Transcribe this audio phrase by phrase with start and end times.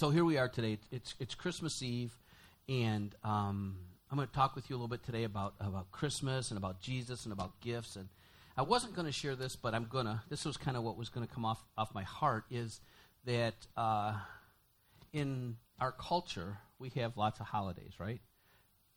[0.00, 0.78] So here we are today.
[0.90, 2.18] It's it's Christmas Eve,
[2.70, 3.76] and um,
[4.10, 6.80] I'm going to talk with you a little bit today about about Christmas and about
[6.80, 7.96] Jesus and about gifts.
[7.96, 8.08] And
[8.56, 10.22] I wasn't going to share this, but I'm gonna.
[10.30, 12.80] This was kind of what was going to come off off my heart is
[13.26, 14.14] that uh,
[15.12, 18.22] in our culture we have lots of holidays, right?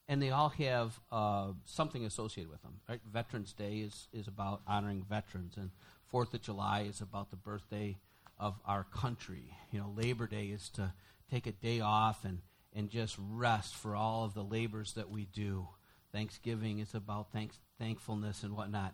[0.08, 3.02] And they all have uh, something associated with them, right?
[3.12, 5.72] Veterans Day is is about honoring veterans, and
[6.06, 7.98] Fourth of July is about the birthday
[8.40, 9.56] of our country.
[9.72, 10.94] You know, Labor Day is to
[11.32, 12.40] take a day off and,
[12.76, 15.68] and just rest for all of the labors that we do.
[16.12, 18.94] Thanksgiving is about thanks, thankfulness and whatnot.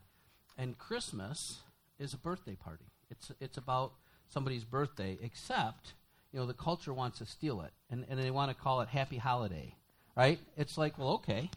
[0.58, 1.60] And Christmas
[2.00, 2.86] is a birthday party.
[3.10, 3.94] It's, it's about
[4.28, 5.94] somebody's birthday, except,
[6.32, 7.72] you know, the culture wants to steal it.
[7.90, 9.76] And, and they want to call it Happy Holiday,
[10.16, 10.40] right?
[10.58, 11.50] It's like, well, okay,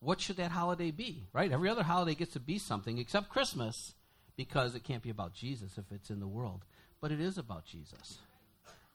[0.00, 1.50] what should that holiday be, right?
[1.50, 3.94] Every other holiday gets to be something except Christmas
[4.36, 6.64] because it can't be about Jesus if it's in the world
[7.02, 8.20] but it is about Jesus.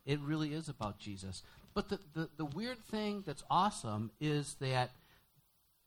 [0.06, 1.44] It really is about Jesus.
[1.74, 4.92] But the, the, the weird thing that's awesome is that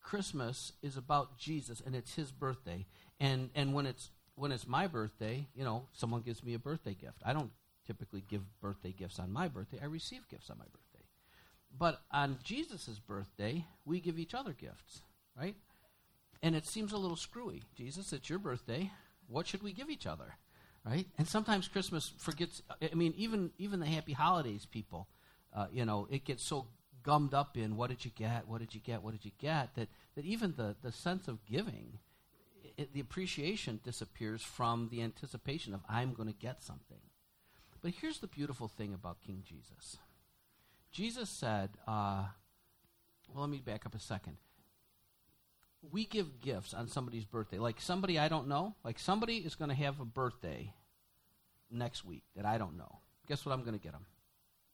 [0.03, 2.85] Christmas is about Jesus and it's his birthday.
[3.19, 6.95] And, and when, it's, when it's my birthday, you know, someone gives me a birthday
[6.95, 7.23] gift.
[7.25, 7.51] I don't
[7.87, 11.07] typically give birthday gifts on my birthday, I receive gifts on my birthday.
[11.77, 15.01] But on Jesus' birthday, we give each other gifts,
[15.37, 15.55] right?
[16.43, 17.63] And it seems a little screwy.
[17.75, 18.91] Jesus, it's your birthday.
[19.27, 20.35] What should we give each other?
[20.85, 21.07] Right?
[21.19, 22.63] And sometimes Christmas forgets.
[22.83, 25.09] I mean, even even the Happy Holidays people,
[25.55, 26.67] uh, you know, it gets so
[27.03, 29.75] gummed up in what did you get, what did you get, what did you get
[29.75, 31.99] that that even the the sense of giving,
[32.77, 37.01] it, the appreciation disappears from the anticipation of I'm going to get something.
[37.83, 39.97] But here's the beautiful thing about King Jesus.
[40.93, 42.25] Jesus said, uh,
[43.33, 44.37] well, let me back up a second
[45.83, 47.59] we give gifts on somebody's birthday.
[47.59, 50.73] Like somebody I don't know, like somebody is going to have a birthday
[51.71, 52.99] next week that I don't know.
[53.27, 54.07] Guess what I'm going to get them?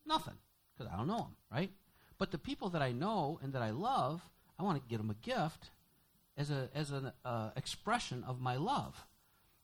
[0.06, 0.34] Nothing,
[0.76, 1.70] because I don't know them, right?
[2.18, 4.22] But the people that I know and that I love,
[4.58, 5.70] I want to get them a gift
[6.36, 9.06] as a as an uh, expression of my love.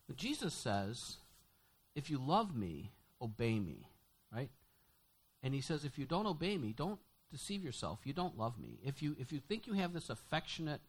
[0.06, 1.16] But Jesus says,
[1.94, 3.88] "If you love me, obey me,"
[4.34, 4.50] right?
[5.42, 7.00] And he says, "If you don't obey me, don't
[7.30, 8.00] deceive yourself.
[8.04, 8.78] You don't love me.
[8.84, 10.80] If you if you think you have this affectionate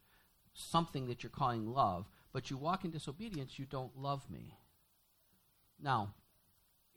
[0.54, 4.58] something that you're calling love, but you walk in disobedience, you don't love me.
[5.82, 6.14] Now,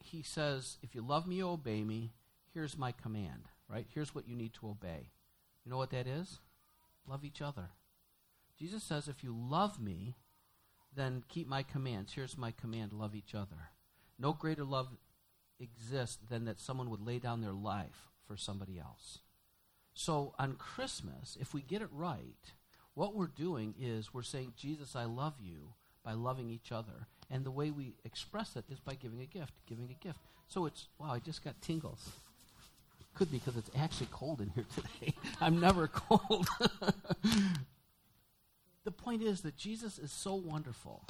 [0.03, 2.13] he says, if you love me, you obey me.
[2.53, 3.85] Here's my command, right?
[3.93, 5.11] Here's what you need to obey.
[5.63, 6.39] You know what that is?
[7.07, 7.69] Love each other.
[8.57, 10.15] Jesus says, if you love me,
[10.95, 12.13] then keep my commands.
[12.13, 13.71] Here's my command love each other.
[14.17, 14.87] No greater love
[15.59, 19.19] exists than that someone would lay down their life for somebody else.
[19.93, 22.53] So on Christmas, if we get it right,
[22.97, 27.05] what we're doing is we're saying, Jesus, I love you by loving each other.
[27.29, 30.17] And the way we express that is by giving a gift, giving a gift.
[30.47, 32.09] So it's, wow, I just got tingles.
[33.13, 35.13] Could be because it's actually cold in here today.
[35.41, 36.47] I'm never cold.
[38.83, 41.03] the point is that Jesus is so wonderful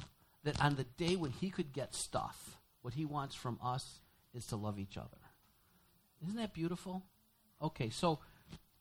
[0.44, 4.00] that on the day when he could get stuff, what he wants from us
[4.34, 5.16] is to love each other.
[6.22, 7.04] Isn't that beautiful?
[7.62, 8.18] Okay, so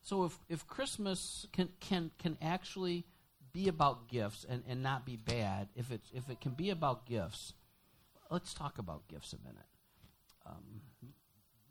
[0.08, 3.04] so if, if Christmas can, can, can actually
[3.52, 7.06] be about gifts and, and not be bad, if, it's, if it can be about
[7.06, 7.52] gifts,
[8.32, 9.66] let's talk about gifts a minute.
[10.46, 10.80] Um,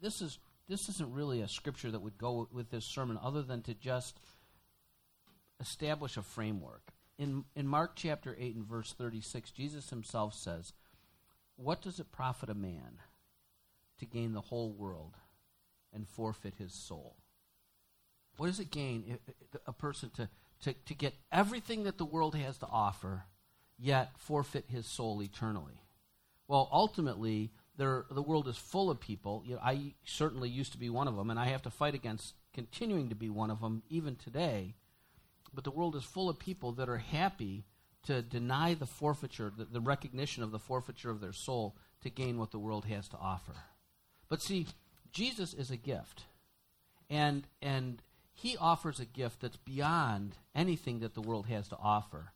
[0.03, 0.39] this, is,
[0.69, 4.21] this isn't really a scripture that would go with this sermon other than to just
[5.59, 6.93] establish a framework.
[7.17, 10.75] In, in Mark chapter 8 and verse 36, Jesus himself says,
[11.57, 12.99] What does it profit a man
[13.99, 15.15] to gain the whole world
[15.91, 17.17] and forfeit his soul?
[18.37, 19.19] What does it gain
[19.67, 20.29] a person to,
[20.63, 23.25] to, to get everything that the world has to offer,
[23.79, 25.81] yet forfeit his soul eternally?
[26.49, 29.43] Well, ultimately, there, the world is full of people.
[29.47, 31.95] You know, I certainly used to be one of them, and I have to fight
[31.95, 34.75] against continuing to be one of them even today.
[35.53, 37.65] But the world is full of people that are happy
[38.05, 42.39] to deny the forfeiture, the, the recognition of the forfeiture of their soul to gain
[42.39, 43.55] what the world has to offer.
[44.29, 44.67] But see,
[45.13, 46.25] Jesus is a gift.
[47.09, 48.03] And, and
[48.37, 52.33] he offers a gift that's beyond anything that the world has to offer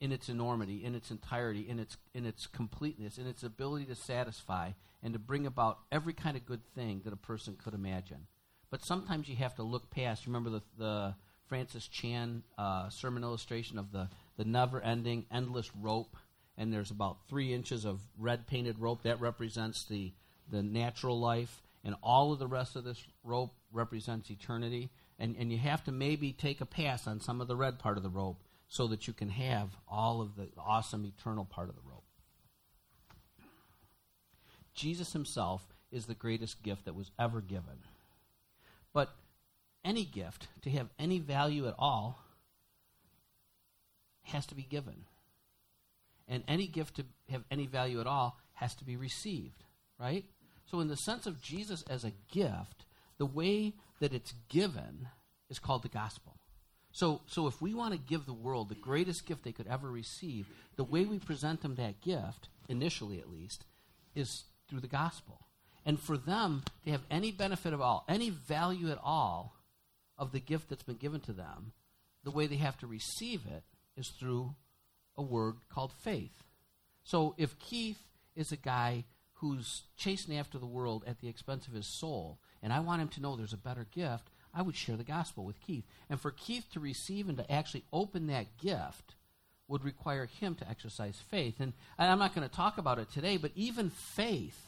[0.00, 3.94] in its enormity, in its entirety, in its, in its completeness, in its ability to
[3.94, 4.70] satisfy
[5.02, 8.26] and to bring about every kind of good thing that a person could imagine.
[8.70, 10.26] But sometimes you have to look past.
[10.26, 11.14] Remember the, the
[11.48, 14.08] Francis Chan uh, sermon illustration of the,
[14.38, 16.16] the never ending, endless rope,
[16.56, 19.02] and there's about three inches of red painted rope.
[19.02, 20.14] That represents the,
[20.50, 24.90] the natural life, and all of the rest of this rope represents eternity
[25.20, 27.98] and, and you have to maybe take a pass on some of the red part
[27.98, 31.74] of the rope so that you can have all of the awesome eternal part of
[31.74, 32.04] the rope.
[34.74, 37.84] Jesus himself is the greatest gift that was ever given.
[38.94, 39.10] But
[39.84, 42.18] any gift, to have any value at all,
[44.22, 45.04] has to be given.
[46.28, 49.64] And any gift to have any value at all has to be received,
[49.98, 50.24] right?
[50.70, 52.86] So, in the sense of Jesus as a gift,
[53.18, 55.08] the way that it's given
[55.48, 56.36] is called the gospel.
[56.92, 59.90] So, so if we want to give the world the greatest gift they could ever
[59.90, 63.64] receive, the way we present them that gift, initially at least,
[64.14, 65.46] is through the gospel.
[65.86, 69.54] And for them to have any benefit at all, any value at all
[70.18, 71.72] of the gift that's been given to them,
[72.24, 73.62] the way they have to receive it
[73.96, 74.54] is through
[75.16, 76.42] a word called faith.
[77.04, 78.02] So if Keith
[78.36, 79.04] is a guy
[79.34, 83.08] who's chasing after the world at the expense of his soul, and I want him
[83.08, 85.84] to know there's a better gift, I would share the gospel with Keith.
[86.08, 89.14] And for Keith to receive and to actually open that gift
[89.68, 91.60] would require him to exercise faith.
[91.60, 94.60] And, I'm not going to talk about it today, but even faith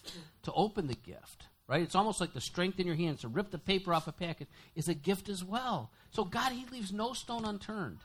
[0.44, 1.82] to open the gift, right?
[1.82, 4.48] It's almost like the strength in your hands to rip the paper off a packet
[4.76, 5.90] is a gift as well.
[6.10, 7.98] So God, He leaves no stone unturned.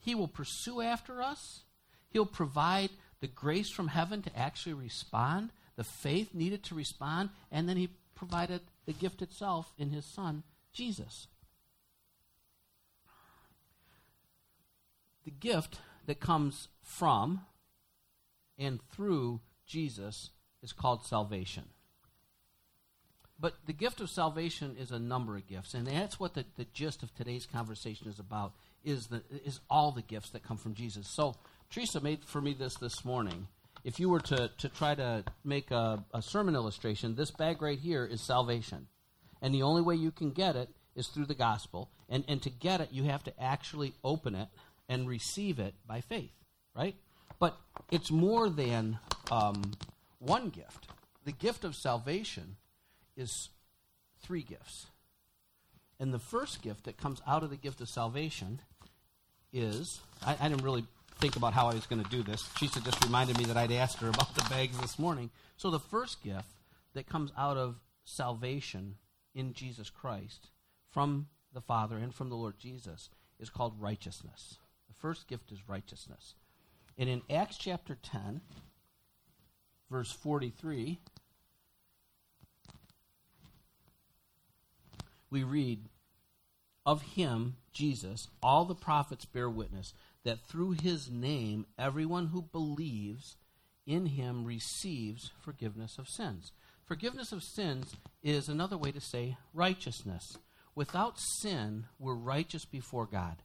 [0.00, 1.60] He will pursue after us,
[2.10, 2.90] He'll provide
[3.20, 7.90] the grace from heaven to actually respond, the faith needed to respond, and then He
[8.16, 10.42] provided the gift itself in His Son,
[10.72, 11.28] Jesus.
[15.24, 17.42] The gift that comes from
[18.58, 20.30] and through Jesus
[20.62, 21.64] is called salvation.
[23.38, 26.66] But the gift of salvation is a number of gifts, and that's what the, the
[26.74, 28.52] gist of today's conversation is about,
[28.84, 31.08] is, the, is all the gifts that come from Jesus.
[31.08, 31.36] So
[31.70, 33.48] Teresa made for me this this morning.
[33.82, 37.78] If you were to, to try to make a, a sermon illustration, this bag right
[37.78, 38.88] here is salvation.
[39.42, 41.90] And the only way you can get it is through the gospel.
[42.08, 44.48] And, and to get it, you have to actually open it
[44.88, 46.32] and receive it by faith,
[46.74, 46.96] right?
[47.38, 47.56] But
[47.90, 48.98] it's more than
[49.30, 49.72] um,
[50.18, 50.88] one gift.
[51.24, 52.56] The gift of salvation
[53.16, 53.48] is
[54.22, 54.86] three gifts.
[55.98, 58.60] And the first gift that comes out of the gift of salvation
[59.52, 60.84] is I, I didn't really
[61.20, 62.48] think about how I was going to do this.
[62.56, 65.30] Teresa just reminded me that I'd asked her about the bags this morning.
[65.58, 66.48] So the first gift
[66.94, 68.94] that comes out of salvation
[69.34, 70.48] in Jesus Christ
[70.90, 74.56] from the Father and from the Lord Jesus is called righteousness.
[74.88, 76.34] The first gift is righteousness.
[76.96, 78.40] And in Acts chapter 10,
[79.90, 80.98] verse 43,
[85.30, 85.84] we read,
[86.86, 89.92] Of him, Jesus, all the prophets bear witness
[90.24, 93.36] that through his name everyone who believes
[93.86, 96.52] in him receives forgiveness of sins.
[96.84, 100.38] Forgiveness of sins is another way to say righteousness.
[100.74, 103.36] Without sin, we're righteous before God.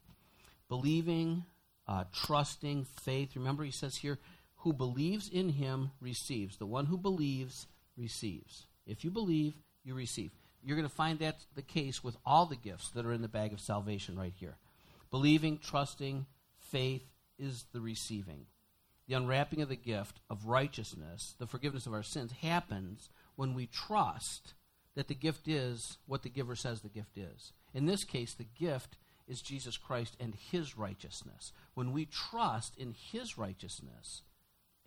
[0.67, 1.45] Believing,
[1.87, 3.35] uh, trusting, faith.
[3.35, 4.19] Remember, he says here,
[4.57, 6.57] who believes in him receives.
[6.57, 8.65] The one who believes receives.
[8.87, 10.31] If you believe, you receive.
[10.63, 13.27] You're going to find that the case with all the gifts that are in the
[13.27, 14.57] bag of salvation right here.
[15.11, 16.25] Believing, trusting,
[16.71, 17.03] faith
[17.37, 18.45] is the receiving.
[19.07, 23.67] The unwrapping of the gift of righteousness, the forgiveness of our sins, happens when we
[23.67, 24.53] trust
[24.95, 27.53] that the gift is what the giver says the gift is.
[27.73, 28.97] In this case, the gift
[29.27, 31.51] is Jesus Christ and his righteousness.
[31.73, 34.21] When we trust in his righteousness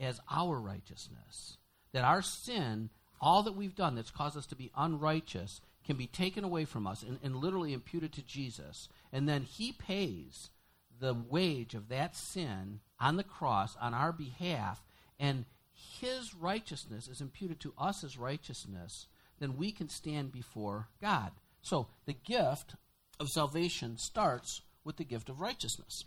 [0.00, 1.58] as our righteousness,
[1.92, 2.90] that our sin,
[3.20, 6.86] all that we've done that's caused us to be unrighteous, can be taken away from
[6.86, 10.50] us and, and literally imputed to Jesus, and then he pays
[11.00, 14.82] the wage of that sin on the cross on our behalf,
[15.18, 19.06] and his righteousness is imputed to us as righteousness,
[19.38, 21.32] then we can stand before God.
[21.62, 22.74] So the gift
[23.20, 26.04] of salvation starts with the gift of righteousness.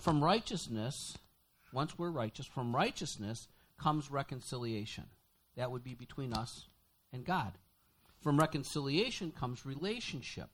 [0.00, 1.16] From righteousness,
[1.72, 5.04] once we're righteous, from righteousness comes reconciliation.
[5.56, 6.66] That would be between us
[7.12, 7.52] and God.
[8.20, 10.50] From reconciliation comes relationship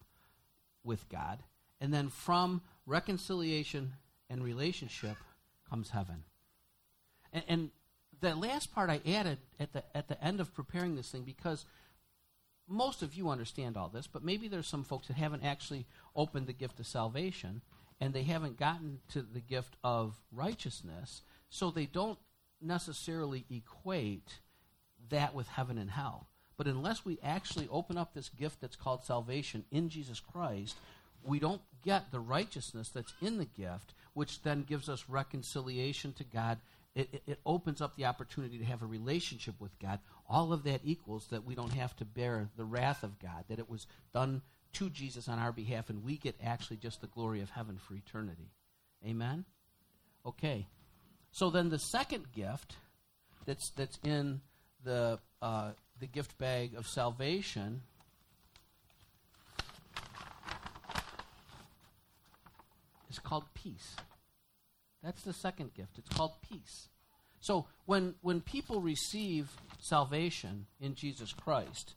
[0.84, 1.42] with God.
[1.80, 3.92] And then from reconciliation
[4.30, 5.16] and relationship
[5.68, 6.24] comes heaven.
[7.32, 7.70] And, and
[8.20, 11.66] that last part I added at the at the end of preparing this thing because
[12.68, 16.46] most of you understand all this, but maybe there's some folks that haven't actually opened
[16.46, 17.62] the gift of salvation
[18.00, 22.18] and they haven't gotten to the gift of righteousness, so they don't
[22.60, 24.40] necessarily equate
[25.08, 26.26] that with heaven and hell.
[26.56, 30.76] But unless we actually open up this gift that's called salvation in Jesus Christ,
[31.26, 36.24] we don't get the righteousness that's in the gift, which then gives us reconciliation to
[36.24, 36.58] God
[36.96, 40.00] it, it, it opens up the opportunity to have a relationship with God.
[40.28, 43.58] All of that equals that we don't have to bear the wrath of God, that
[43.58, 44.40] it was done
[44.72, 47.94] to Jesus on our behalf, and we get actually just the glory of heaven for
[47.94, 48.50] eternity.
[49.06, 49.44] Amen?
[50.24, 50.66] Okay.
[51.32, 52.76] So then the second gift
[53.44, 54.40] that's, that's in
[54.82, 57.82] the, uh, the gift bag of salvation
[63.10, 63.96] is called peace.
[65.02, 65.98] That's the second gift.
[65.98, 66.88] It's called peace.
[67.40, 71.94] So when when people receive salvation in Jesus Christ,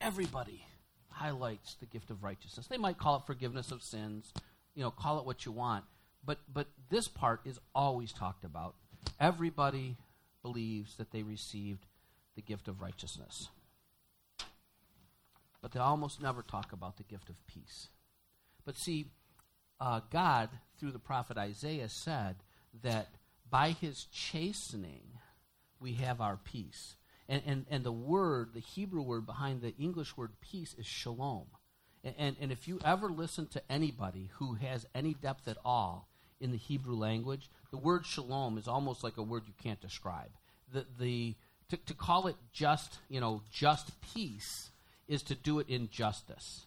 [0.00, 0.66] everybody
[1.10, 2.66] highlights the gift of righteousness.
[2.66, 4.32] They might call it forgiveness of sins,
[4.74, 5.84] you know, call it what you want,
[6.24, 8.74] but but this part is always talked about.
[9.20, 9.96] Everybody
[10.42, 11.86] believes that they received
[12.34, 13.48] the gift of righteousness.
[15.60, 17.88] But they almost never talk about the gift of peace.
[18.64, 19.06] But see,
[19.80, 22.36] uh, God, through the prophet Isaiah, said
[22.82, 23.08] that
[23.50, 25.02] by his chastening,
[25.80, 26.96] we have our peace.
[27.28, 31.46] And, and, and the word, the Hebrew word behind the English word peace is shalom.
[32.04, 36.08] And, and, and if you ever listen to anybody who has any depth at all
[36.40, 40.30] in the Hebrew language, the word shalom is almost like a word you can't describe.
[40.72, 41.34] The, the,
[41.68, 44.70] to, to call it just, you know, just peace
[45.08, 46.66] is to do it in justice.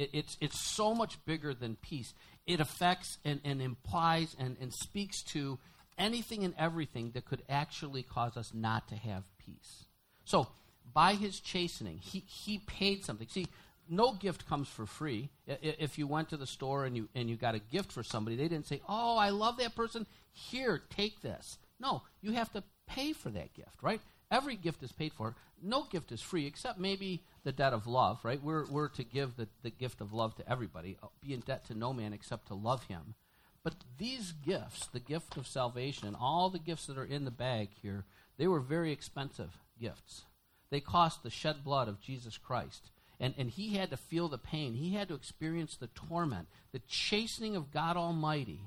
[0.00, 2.14] It, it's, it's so much bigger than peace.
[2.46, 5.58] It affects and, and implies and, and speaks to
[5.98, 9.84] anything and everything that could actually cause us not to have peace.
[10.24, 10.48] So,
[10.92, 13.28] by his chastening, he, he paid something.
[13.28, 13.46] See,
[13.88, 15.28] no gift comes for free.
[15.46, 18.36] If you went to the store and you, and you got a gift for somebody,
[18.36, 20.06] they didn't say, Oh, I love that person.
[20.32, 21.58] Here, take this.
[21.78, 24.00] No, you have to pay for that gift, right?
[24.30, 25.34] Every gift is paid for.
[25.62, 28.42] No gift is free, except maybe the debt of love, right?
[28.42, 31.66] We're, we're to give the, the gift of love to everybody, uh, be in debt
[31.66, 33.14] to no man except to love him.
[33.62, 37.68] But these gifts, the gift of salvation, all the gifts that are in the bag
[37.82, 38.04] here,
[38.38, 40.22] they were very expensive gifts.
[40.70, 42.90] They cost the shed blood of Jesus Christ.
[43.18, 44.74] And, and he had to feel the pain.
[44.74, 48.62] He had to experience the torment, the chastening of God Almighty,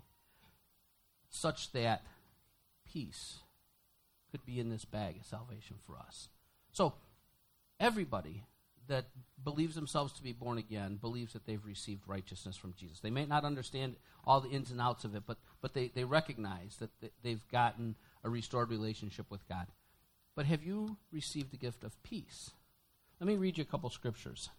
[1.30, 2.04] such that
[2.92, 3.38] peace
[4.30, 6.28] could be in this bag of salvation for us.
[6.72, 6.94] So,
[7.80, 8.44] everybody
[8.94, 9.06] that
[9.44, 13.00] believes themselves to be born again believes that they've received righteousness from Jesus.
[13.00, 16.04] They may not understand all the ins and outs of it, but, but they, they
[16.04, 16.92] recognize that
[17.24, 19.66] they've gotten a restored relationship with God.
[20.36, 22.52] But have you received the gift of peace?
[23.20, 24.50] Let me read you a couple scriptures.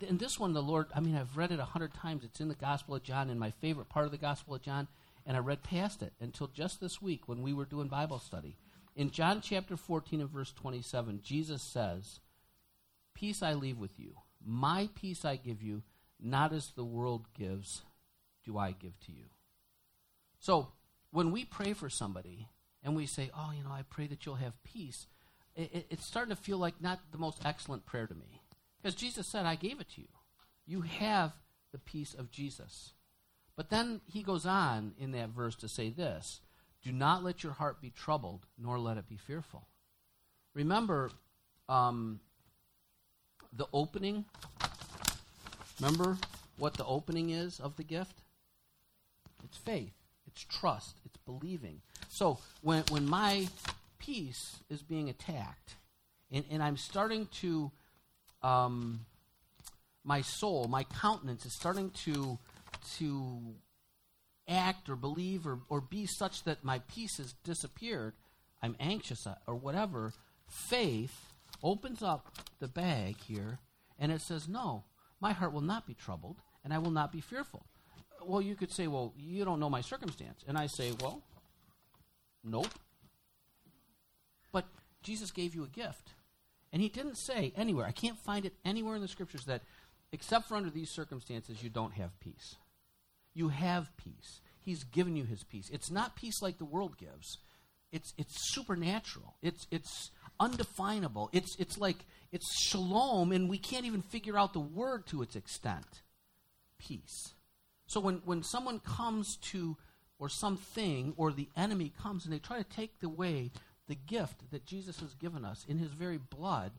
[0.00, 2.22] In this one, the Lord, I mean, I've read it a hundred times.
[2.22, 4.86] It's in the Gospel of John, in my favorite part of the Gospel of John,
[5.26, 8.56] and I read past it until just this week when we were doing Bible study.
[8.94, 12.20] In John chapter 14 and verse 27, Jesus says,
[13.14, 14.14] Peace I leave with you.
[14.44, 15.82] My peace I give you,
[16.20, 17.82] not as the world gives,
[18.44, 19.24] do I give to you.
[20.38, 20.68] So,
[21.10, 22.48] when we pray for somebody
[22.82, 25.06] and we say, Oh, you know, I pray that you'll have peace,
[25.54, 28.42] it, it's starting to feel like not the most excellent prayer to me.
[28.80, 30.08] Because Jesus said, I gave it to you.
[30.66, 31.32] You have
[31.72, 32.92] the peace of Jesus.
[33.56, 36.40] But then he goes on in that verse to say this
[36.82, 39.68] Do not let your heart be troubled, nor let it be fearful.
[40.54, 41.10] Remember,
[41.68, 42.20] um,
[43.52, 44.24] the opening.
[45.80, 46.16] Remember
[46.58, 48.14] what the opening is of the gift?
[49.44, 49.92] It's faith,
[50.26, 51.80] it's trust, it's believing.
[52.08, 53.48] So when, when my
[53.98, 55.76] peace is being attacked,
[56.30, 57.70] and, and I'm starting to,
[58.42, 59.04] um,
[60.04, 62.38] my soul, my countenance is starting to,
[62.98, 63.38] to
[64.48, 68.14] act or believe or, or be such that my peace has disappeared,
[68.62, 70.12] I'm anxious uh, or whatever,
[70.48, 71.31] faith
[71.62, 73.58] opens up the bag here
[73.98, 74.84] and it says, No,
[75.20, 77.66] my heart will not be troubled and I will not be fearful.
[78.24, 80.44] Well, you could say, Well, you don't know my circumstance.
[80.46, 81.22] And I say, Well,
[82.44, 82.68] nope.
[84.52, 84.66] But
[85.02, 86.10] Jesus gave you a gift.
[86.72, 89.62] And he didn't say anywhere, I can't find it anywhere in the scriptures that,
[90.10, 92.56] except for under these circumstances, you don't have peace.
[93.34, 94.40] You have peace.
[94.60, 95.68] He's given you his peace.
[95.70, 97.38] It's not peace like the world gives.
[97.92, 99.36] It's it's supernatural.
[99.42, 101.30] It's it's undefinable.
[101.32, 105.36] It's, it's like, it's shalom, and we can't even figure out the word to its
[105.36, 106.02] extent.
[106.78, 107.34] Peace.
[107.86, 109.76] So when, when someone comes to,
[110.18, 113.50] or something, or the enemy comes and they try to take away
[113.88, 116.72] the gift that Jesus has given us in his very blood,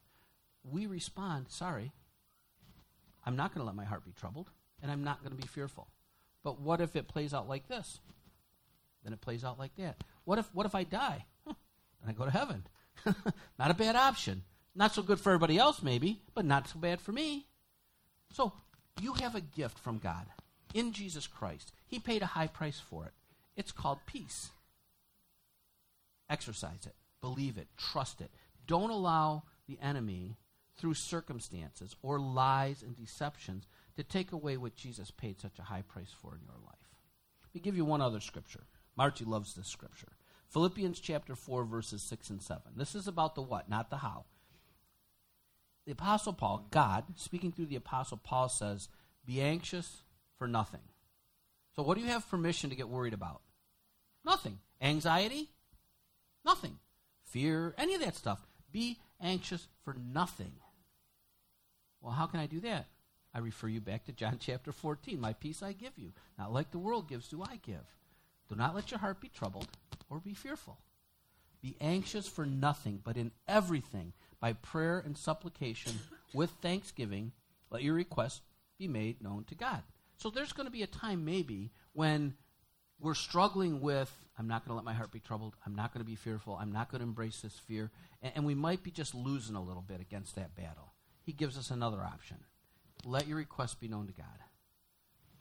[0.64, 1.92] we respond, sorry,
[3.26, 4.50] I'm not going to let my heart be troubled,
[4.82, 5.88] and I'm not going to be fearful.
[6.44, 8.00] But what if it plays out like this?
[9.04, 9.98] Then it plays out like that.
[10.26, 11.26] What if, what if I die?
[11.46, 11.54] Huh,
[12.02, 12.64] then I go to heaven.
[13.60, 14.44] not a bad option.
[14.76, 17.46] Not so good for everybody else, maybe, but not so bad for me.
[18.32, 18.54] So,
[19.02, 20.26] you have a gift from God
[20.74, 21.72] in Jesus Christ.
[21.88, 23.14] He paid a high price for it.
[23.56, 24.50] It's called peace.
[26.30, 28.32] Exercise it, believe it, trust it.
[28.66, 30.38] Don't allow the enemy,
[30.76, 35.84] through circumstances or lies and deceptions, to take away what Jesus paid such a high
[35.84, 36.74] price for in your life.
[37.44, 38.64] Let me give you one other scripture.
[38.96, 40.14] Margie loves this scripture.
[40.50, 42.62] Philippians chapter 4, verses 6 and 7.
[42.76, 44.26] This is about the what, not the how.
[45.86, 48.88] The Apostle Paul, God, speaking through the Apostle Paul, says,
[49.26, 50.04] Be anxious
[50.38, 50.82] for nothing.
[51.76, 53.42] So, what do you have permission to get worried about?
[54.24, 54.60] Nothing.
[54.82, 55.50] Anxiety?
[56.46, 56.78] Nothing.
[57.26, 57.74] Fear?
[57.78, 58.46] Any of that stuff.
[58.72, 60.54] Be anxious for nothing.
[62.00, 62.88] Well, how can I do that?
[63.34, 65.20] I refer you back to John chapter 14.
[65.20, 66.12] My peace I give you.
[66.38, 67.86] Not like the world gives, do I give.
[68.50, 69.68] Do not let your heart be troubled
[70.10, 70.78] or be fearful.
[71.62, 75.94] Be anxious for nothing, but in everything, by prayer and supplication,
[76.34, 77.32] with thanksgiving,
[77.70, 78.42] let your requests
[78.78, 79.82] be made known to God.
[80.18, 82.34] So there's going to be a time, maybe, when
[83.00, 85.56] we're struggling with, I'm not going to let my heart be troubled.
[85.66, 86.58] I'm not going to be fearful.
[86.60, 87.92] I'm not going to embrace this fear.
[88.22, 90.94] And, and we might be just losing a little bit against that battle.
[91.22, 92.38] He gives us another option
[93.06, 94.26] let your request be known to God.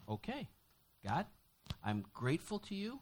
[0.09, 0.49] Okay,
[1.05, 1.25] God,
[1.83, 2.99] I'm grateful to you,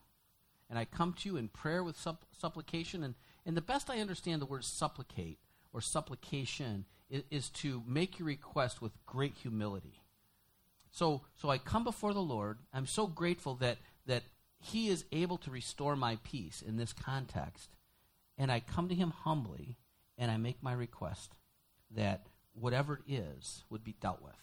[0.69, 3.03] and I come to you in prayer with supp- supplication.
[3.03, 3.15] And,
[3.45, 5.39] and the best I understand the word supplicate
[5.73, 10.01] or supplication is, is to make your request with great humility.
[10.91, 12.57] So, so I come before the Lord.
[12.73, 13.77] I'm so grateful that,
[14.07, 14.23] that
[14.59, 17.69] He is able to restore my peace in this context.
[18.37, 19.77] And I come to Him humbly
[20.17, 21.35] and I make my request
[21.95, 24.33] that whatever it is would be dealt with.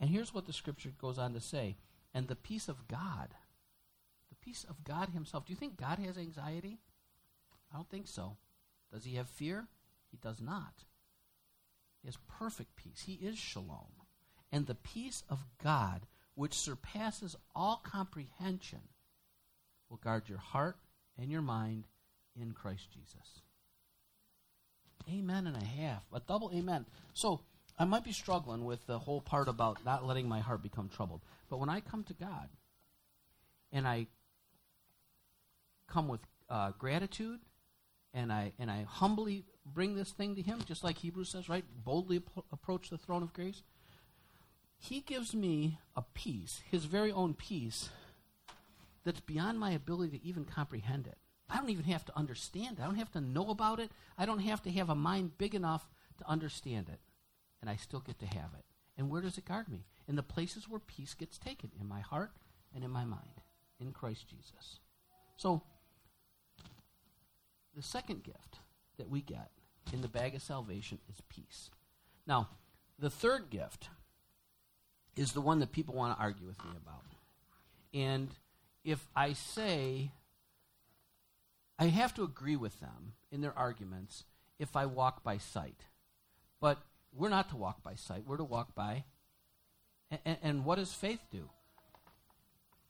[0.00, 1.76] And here's what the scripture goes on to say
[2.14, 3.28] and the peace of God,
[4.30, 5.44] the peace of God Himself.
[5.44, 6.78] Do you think God has anxiety?
[7.72, 8.36] I don't think so.
[8.92, 9.66] Does He have fear?
[10.10, 10.84] He does not.
[12.00, 13.02] He has perfect peace.
[13.04, 13.90] He is shalom.
[14.52, 16.02] And the peace of God,
[16.34, 18.82] which surpasses all comprehension,
[19.90, 20.76] will guard your heart
[21.18, 21.88] and your mind
[22.40, 23.42] in Christ Jesus.
[25.10, 26.02] Amen and a half.
[26.12, 26.86] A double amen.
[27.12, 27.40] So,
[27.78, 31.22] I might be struggling with the whole part about not letting my heart become troubled.
[31.50, 32.48] But when I come to God
[33.72, 34.06] and I
[35.88, 37.40] come with uh, gratitude
[38.12, 41.64] and I, and I humbly bring this thing to Him, just like Hebrews says, right?
[41.84, 43.62] Boldly ap- approach the throne of grace.
[44.78, 47.88] He gives me a peace, His very own peace,
[49.04, 51.16] that's beyond my ability to even comprehend it.
[51.50, 52.82] I don't even have to understand it.
[52.82, 53.90] I don't have to know about it.
[54.16, 57.00] I don't have to have a mind big enough to understand it
[57.64, 58.64] and I still get to have it.
[58.98, 59.86] And where does it guard me?
[60.06, 62.32] In the places where peace gets taken, in my heart
[62.74, 63.40] and in my mind,
[63.80, 64.80] in Christ Jesus.
[65.38, 65.62] So,
[67.74, 68.58] the second gift
[68.98, 69.48] that we get
[69.94, 71.70] in the bag of salvation is peace.
[72.26, 72.50] Now,
[72.98, 73.88] the third gift
[75.16, 77.04] is the one that people want to argue with me about.
[77.94, 78.28] And
[78.84, 80.10] if I say,
[81.78, 84.24] I have to agree with them in their arguments
[84.58, 85.86] if I walk by sight.
[86.60, 86.78] But
[87.16, 89.04] we're not to walk by sight, we're to walk by.
[90.24, 91.48] And, and, what does faith do?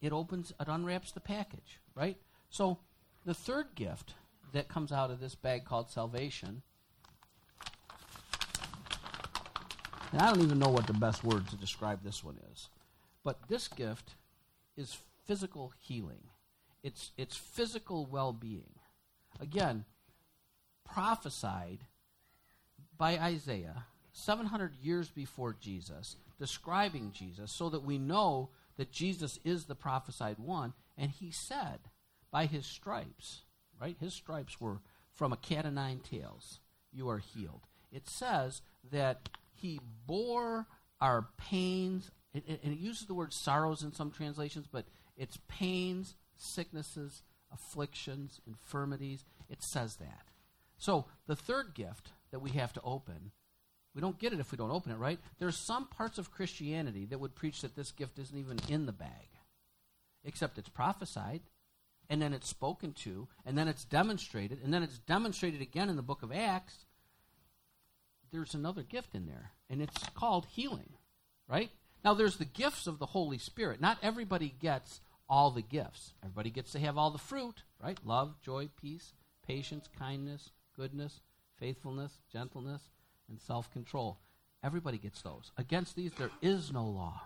[0.03, 2.17] It opens, it unwraps the package, right?
[2.51, 2.79] So
[3.25, 4.15] the third gift
[4.53, 6.63] that comes out of this bag called salvation,
[10.13, 12.69] and I don't even know what the best word to describe this one is,
[13.23, 14.17] but this gift
[14.77, 16.25] is physical healing.
[16.83, 18.75] It's, it's physical well being.
[19.41, 19.85] Again,
[20.85, 21.81] prophesied
[22.99, 29.65] by Isaiah 700 years before Jesus, describing Jesus, so that we know that Jesus is
[29.65, 30.73] the prophesied one.
[30.97, 31.81] And he said,
[32.31, 33.43] by his stripes,
[33.81, 33.97] right?
[34.01, 34.79] His stripes were
[35.13, 36.61] from a cat o' nine tails.
[36.93, 37.67] You are healed.
[37.93, 40.67] It says that he bore
[41.01, 47.23] our pains, and it uses the word sorrows in some translations, but it's pains, sicknesses,
[47.53, 49.25] afflictions, infirmities.
[49.49, 50.29] It says that.
[50.79, 53.33] So the third gift that we have to open
[53.95, 55.19] we don't get it if we don't open it, right?
[55.39, 58.93] There's some parts of Christianity that would preach that this gift isn't even in the
[58.93, 59.29] bag,
[60.25, 61.43] except it's prophesied,
[62.11, 65.97] and then it's spoken to, and then it's demonstrated, and then it's demonstrated again in
[65.97, 66.85] the book of Acts.
[68.33, 70.95] There's another gift in there, and it's called healing,
[71.49, 71.71] right?
[72.05, 73.81] Now, there's the gifts of the Holy Spirit.
[73.81, 76.13] Not everybody gets all the gifts.
[76.23, 77.99] Everybody gets to have all the fruit, right?
[78.05, 79.15] Love, joy, peace,
[79.47, 81.21] patience, kindness, goodness,
[81.59, 82.83] faithfulness, gentleness,
[83.29, 84.19] and self control.
[84.63, 85.53] Everybody gets those.
[85.59, 87.23] Against these, there is no law.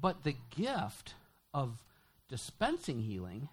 [0.00, 1.14] But the gift
[1.54, 1.78] of
[2.28, 3.48] dispensing healing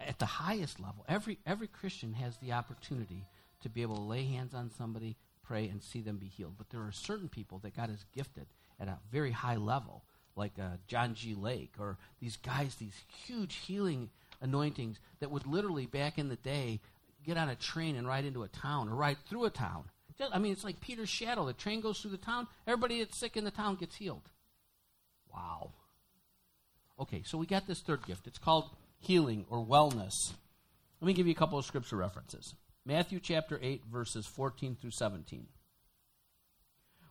[0.00, 3.26] at the highest level, every, every Christian has the opportunity
[3.62, 6.54] to be able to lay hands on somebody, pray, and see them be healed.
[6.56, 8.46] But there are certain people that God has gifted
[8.78, 10.04] at a very high level,
[10.36, 11.34] like uh, John G.
[11.34, 16.80] Lake, or these guys, these huge healing anointings that would literally, back in the day,
[17.26, 19.84] get on a train and ride into a town or ride through a town
[20.32, 21.46] I mean, it's like Peter's shadow.
[21.46, 24.28] The train goes through the town, everybody that's sick in the town gets healed.
[25.32, 25.72] Wow.
[27.00, 28.26] Okay, so we got this third gift.
[28.26, 30.32] It's called healing or wellness.
[31.00, 32.54] Let me give you a couple of scripture references.
[32.84, 35.46] Matthew chapter 8, verses 14 through 17.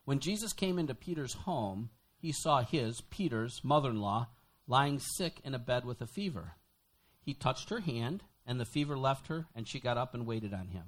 [0.04, 4.28] When Jesus came into Peter's home, he saw his, Peter's, mother in law
[4.66, 6.52] lying sick in a bed with a fever.
[7.22, 10.52] He touched her hand, and the fever left her, and she got up and waited
[10.52, 10.84] on him.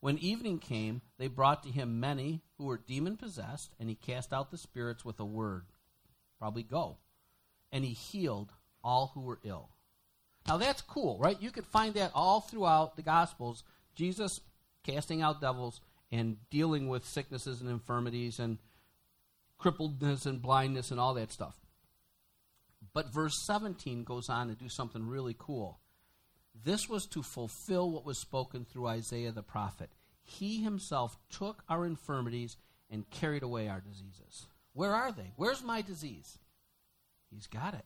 [0.00, 4.32] When evening came, they brought to him many who were demon possessed, and he cast
[4.32, 5.66] out the spirits with a word.
[6.38, 6.96] Probably go.
[7.70, 9.68] And he healed all who were ill.
[10.48, 11.40] Now that's cool, right?
[11.40, 13.62] You could find that all throughout the Gospels.
[13.94, 14.40] Jesus
[14.84, 18.58] casting out devils and dealing with sicknesses and infirmities and
[19.60, 21.54] crippledness and blindness and all that stuff.
[22.94, 25.79] But verse 17 goes on to do something really cool.
[26.64, 29.90] This was to fulfill what was spoken through Isaiah the prophet.
[30.22, 32.56] He himself took our infirmities
[32.90, 34.46] and carried away our diseases.
[34.72, 35.32] Where are they?
[35.36, 36.38] Where's my disease?
[37.30, 37.84] He's got it.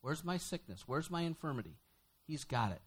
[0.00, 0.84] Where's my sickness?
[0.86, 1.76] Where's my infirmity?
[2.26, 2.80] He's got it.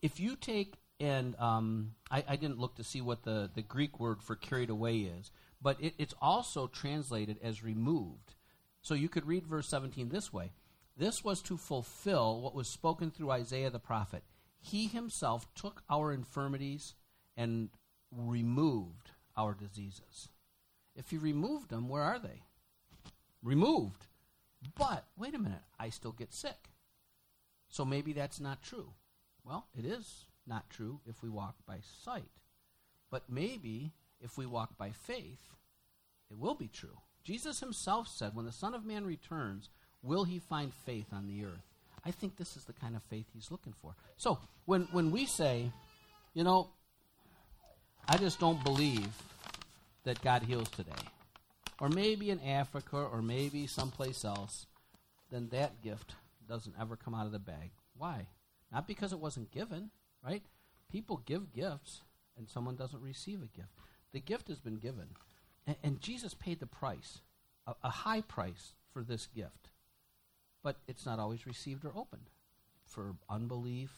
[0.00, 4.00] If you take, and um, I, I, didn't look to see what the, the Greek
[4.00, 8.34] word for carried away is, but it, it's also translated as removed.
[8.80, 10.52] So you could read verse 17 this way
[10.96, 14.22] This was to fulfill what was spoken through Isaiah the prophet.
[14.62, 16.94] He himself took our infirmities
[17.36, 17.68] and
[18.10, 20.28] removed our diseases.
[20.94, 22.42] If he removed them, where are they?
[23.42, 24.06] Removed.
[24.76, 26.70] But wait a minute, I still get sick.
[27.68, 28.92] So maybe that's not true.
[29.44, 32.30] Well, it is not true if we walk by sight.
[33.10, 35.56] But maybe if we walk by faith,
[36.30, 36.98] it will be true.
[37.24, 39.70] Jesus himself said, When the Son of Man returns,
[40.02, 41.71] will he find faith on the earth?
[42.04, 43.94] I think this is the kind of faith he's looking for.
[44.16, 45.70] So when, when we say,
[46.34, 46.70] you know,
[48.08, 49.08] I just don't believe
[50.04, 50.90] that God heals today,
[51.80, 54.66] or maybe in Africa, or maybe someplace else,
[55.30, 56.14] then that gift
[56.48, 57.70] doesn't ever come out of the bag.
[57.96, 58.26] Why?
[58.72, 59.90] Not because it wasn't given,
[60.24, 60.42] right?
[60.90, 62.00] People give gifts,
[62.36, 63.72] and someone doesn't receive a gift.
[64.12, 65.06] The gift has been given,
[65.66, 67.20] and, and Jesus paid the price,
[67.66, 69.68] a, a high price for this gift
[70.62, 72.30] but it's not always received or opened
[72.86, 73.90] for unbelief,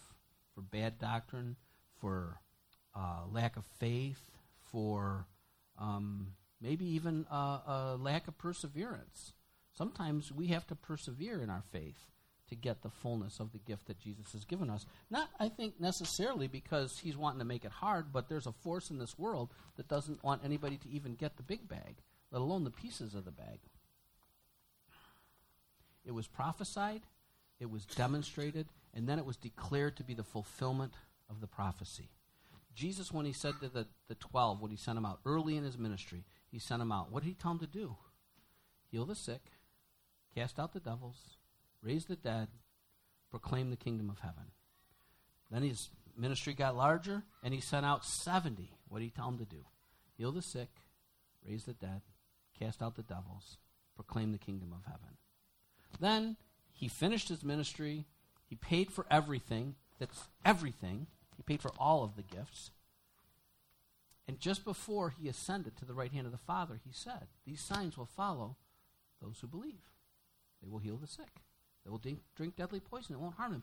[0.54, 1.56] for bad doctrine,
[2.00, 2.40] for
[2.94, 4.30] uh, lack of faith,
[4.70, 5.26] for
[5.78, 6.28] um,
[6.60, 9.32] maybe even uh, a lack of perseverance.
[9.76, 12.10] Sometimes we have to persevere in our faith
[12.48, 14.86] to get the fullness of the gift that Jesus has given us.
[15.10, 18.90] Not, I think, necessarily because he's wanting to make it hard, but there's a force
[18.90, 21.96] in this world that doesn't want anybody to even get the big bag,
[22.30, 23.60] let alone the pieces of the bag.
[26.04, 27.02] It was prophesied,
[27.60, 30.92] it was demonstrated, and then it was declared to be the fulfillment
[31.30, 32.10] of the prophecy.
[32.74, 35.64] Jesus, when he said to the, the 12, when he sent them out early in
[35.64, 37.10] his ministry, he sent them out.
[37.10, 37.96] What did he tell them to do?
[38.90, 39.42] Heal the sick,
[40.34, 41.38] cast out the devils,
[41.82, 42.48] raise the dead,
[43.30, 44.50] proclaim the kingdom of heaven.
[45.50, 48.72] Then his ministry got larger, and he sent out 70.
[48.88, 49.64] What did he tell them to do?
[50.16, 50.68] Heal the sick,
[51.46, 52.02] raise the dead,
[52.58, 53.58] cast out the devils,
[53.94, 55.16] proclaim the kingdom of heaven.
[56.00, 56.36] Then
[56.72, 58.06] he finished his ministry.
[58.46, 59.74] He paid for everything.
[59.98, 61.06] That's everything.
[61.36, 62.70] He paid for all of the gifts.
[64.26, 67.60] And just before he ascended to the right hand of the Father, he said, These
[67.60, 68.56] signs will follow
[69.20, 69.90] those who believe.
[70.62, 71.42] They will heal the sick.
[71.84, 72.00] They will
[72.34, 73.14] drink, deadly poison.
[73.14, 73.62] It won't harm them.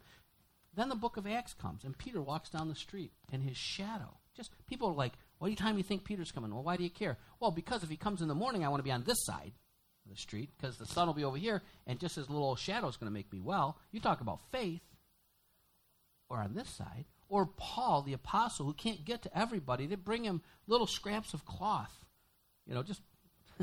[0.76, 4.18] Then the book of Acts comes, and Peter walks down the street, and his shadow.
[4.36, 6.54] Just people are like, What time do you think Peter's coming?
[6.54, 7.18] Well, why do you care?
[7.40, 9.54] Well, because if he comes in the morning, I want to be on this side
[10.12, 12.98] the street because the sun will be over here, and just his little shadow is
[12.98, 13.78] going to make me well.
[13.92, 14.82] You talk about faith,
[16.30, 19.88] or on this side, or Paul, the apostle, who can't get to everybody.
[19.88, 22.06] They bring him little scraps of cloth,
[22.68, 23.02] you know, just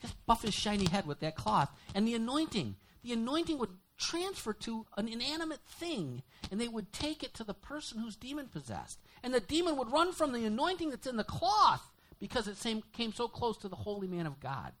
[0.00, 2.76] just buff his shiny head with that cloth, and the anointing.
[3.02, 7.54] The anointing would transfer to an inanimate thing, and they would take it to the
[7.54, 11.24] person who's demon possessed, and the demon would run from the anointing that's in the
[11.24, 11.90] cloth
[12.20, 12.56] because it
[12.92, 14.72] came so close to the holy man of God.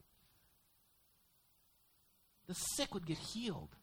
[2.48, 3.76] The sick would get healed.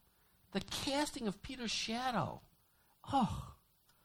[0.51, 2.41] The casting of Peter's shadow.
[3.13, 3.53] Oh,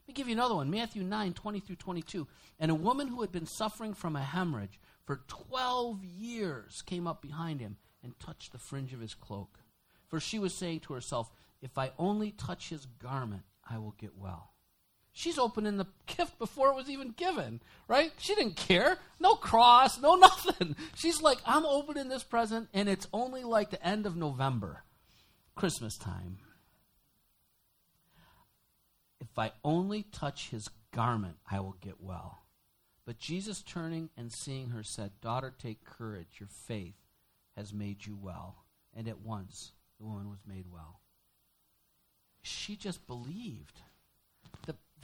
[0.00, 2.28] let me give you another one Matthew 9 20 through 22.
[2.58, 7.22] And a woman who had been suffering from a hemorrhage for 12 years came up
[7.22, 9.60] behind him and touched the fringe of his cloak.
[10.08, 11.30] For she was saying to herself,
[11.62, 14.52] If I only touch his garment, I will get well.
[15.20, 18.10] She's opening the gift before it was even given, right?
[18.16, 18.96] She didn't care.
[19.20, 20.76] No cross, no nothing.
[20.94, 24.82] She's like, I'm opening this present, and it's only like the end of November,
[25.54, 26.38] Christmas time.
[29.20, 32.46] If I only touch his garment, I will get well.
[33.04, 36.38] But Jesus, turning and seeing her, said, Daughter, take courage.
[36.40, 36.96] Your faith
[37.58, 38.64] has made you well.
[38.96, 41.00] And at once the woman was made well.
[42.40, 43.82] She just believed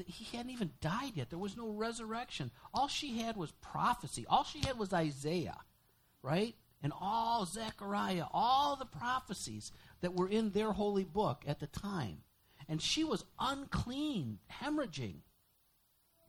[0.06, 1.30] he hadn't even died yet.
[1.30, 2.50] There was no resurrection.
[2.74, 4.26] All she had was prophecy.
[4.28, 5.59] All she had was Isaiah,
[6.22, 6.54] right?
[6.82, 12.18] and all Zechariah, all the prophecies that were in their holy book at the time.
[12.68, 15.16] And she was unclean, hemorrhaging.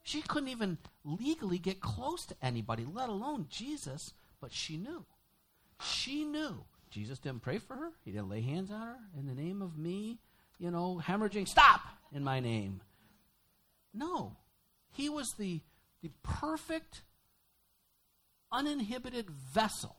[0.03, 5.05] She couldn't even legally get close to anybody, let alone Jesus, but she knew.
[5.81, 6.63] She knew.
[6.89, 7.91] Jesus didn't pray for her.
[8.05, 10.19] He didn't lay hands on her in the name of me,
[10.57, 11.81] you know, hemorrhaging, stop
[12.13, 12.81] in my name.
[13.93, 14.37] No.
[14.91, 15.61] He was the,
[16.01, 17.01] the perfect,
[18.51, 19.95] uninhibited vessel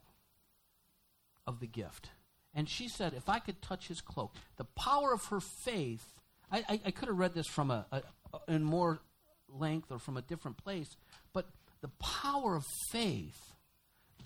[1.47, 2.11] of the gift.
[2.55, 6.05] And she said, if I could touch his cloak, the power of her faith,
[6.51, 8.03] I, I, I could have read this from a, a,
[8.49, 9.01] in more
[9.49, 10.97] length or from a different place,
[11.33, 11.47] but
[11.81, 13.53] the power of faith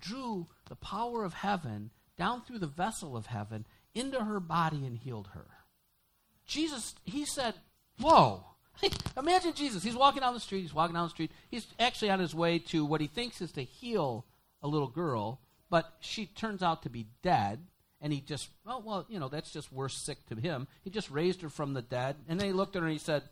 [0.01, 4.99] drew the power of heaven down through the vessel of heaven into her body and
[4.99, 5.47] healed her.
[6.47, 7.55] Jesus, he said,
[8.01, 8.45] Whoa.
[9.17, 9.83] Imagine Jesus.
[9.83, 10.63] He's walking down the street.
[10.63, 11.31] He's walking down the street.
[11.51, 14.25] He's actually on his way to what he thinks is to heal
[14.63, 17.61] a little girl, but she turns out to be dead.
[18.01, 20.67] And he just, well, well, you know, that's just worse sick to him.
[20.83, 22.17] He just raised her from the dead.
[22.29, 23.23] And then he looked at her and he said,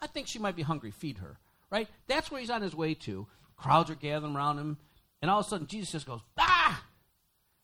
[0.00, 0.92] I think she might be hungry.
[0.92, 1.38] Feed her.
[1.68, 1.88] Right?
[2.06, 3.26] That's where he's on his way to.
[3.56, 4.78] Crowds are gathering around him.
[5.20, 6.82] And all of a sudden, Jesus just goes, ah!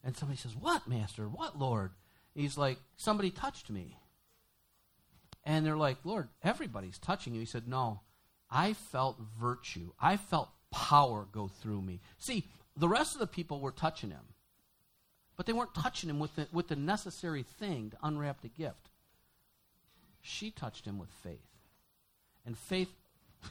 [0.07, 1.29] And somebody says, What, Master?
[1.29, 1.91] What, Lord?
[2.33, 3.99] He's like, Somebody touched me.
[5.47, 7.41] And they're like, Lord, everybody's touching you.
[7.41, 8.01] He said, No,
[8.51, 9.93] I felt virtue.
[10.01, 12.01] I felt power go through me.
[12.19, 12.45] See,
[12.77, 14.35] the rest of the people were touching him,
[15.37, 18.91] but they weren't touching him with the, with the necessary thing to unwrap the gift.
[20.21, 21.39] She touched him with faith.
[22.45, 22.91] And faith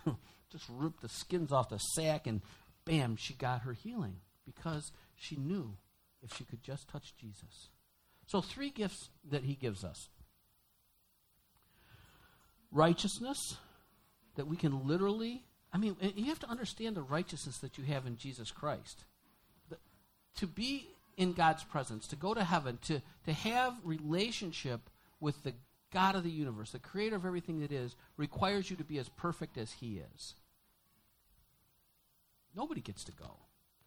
[0.51, 2.41] just ripped the skins off the sack, and
[2.83, 5.77] bam, she got her healing because she knew
[6.21, 7.69] if she could just touch Jesus.
[8.27, 10.09] So, three gifts that he gives us
[12.75, 13.57] righteousness,
[14.35, 18.05] that we can literally, I mean, you have to understand the righteousness that you have
[18.05, 19.05] in Jesus Christ.
[19.69, 19.77] The,
[20.37, 25.53] to be in God's presence, to go to heaven, to, to have relationship with the
[25.93, 29.07] God of the universe, the creator of everything that is, requires you to be as
[29.09, 30.35] perfect as he is.
[32.55, 33.37] Nobody gets to go.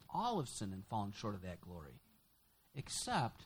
[0.08, 2.00] All have sinned and fallen short of that glory,
[2.74, 3.42] except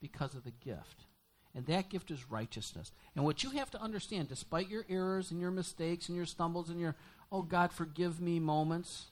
[0.00, 1.06] because of the gift.
[1.54, 2.90] And that gift is righteousness.
[3.14, 6.68] And what you have to understand, despite your errors and your mistakes and your stumbles
[6.68, 6.96] and your,
[7.30, 9.06] oh God, forgive me moments,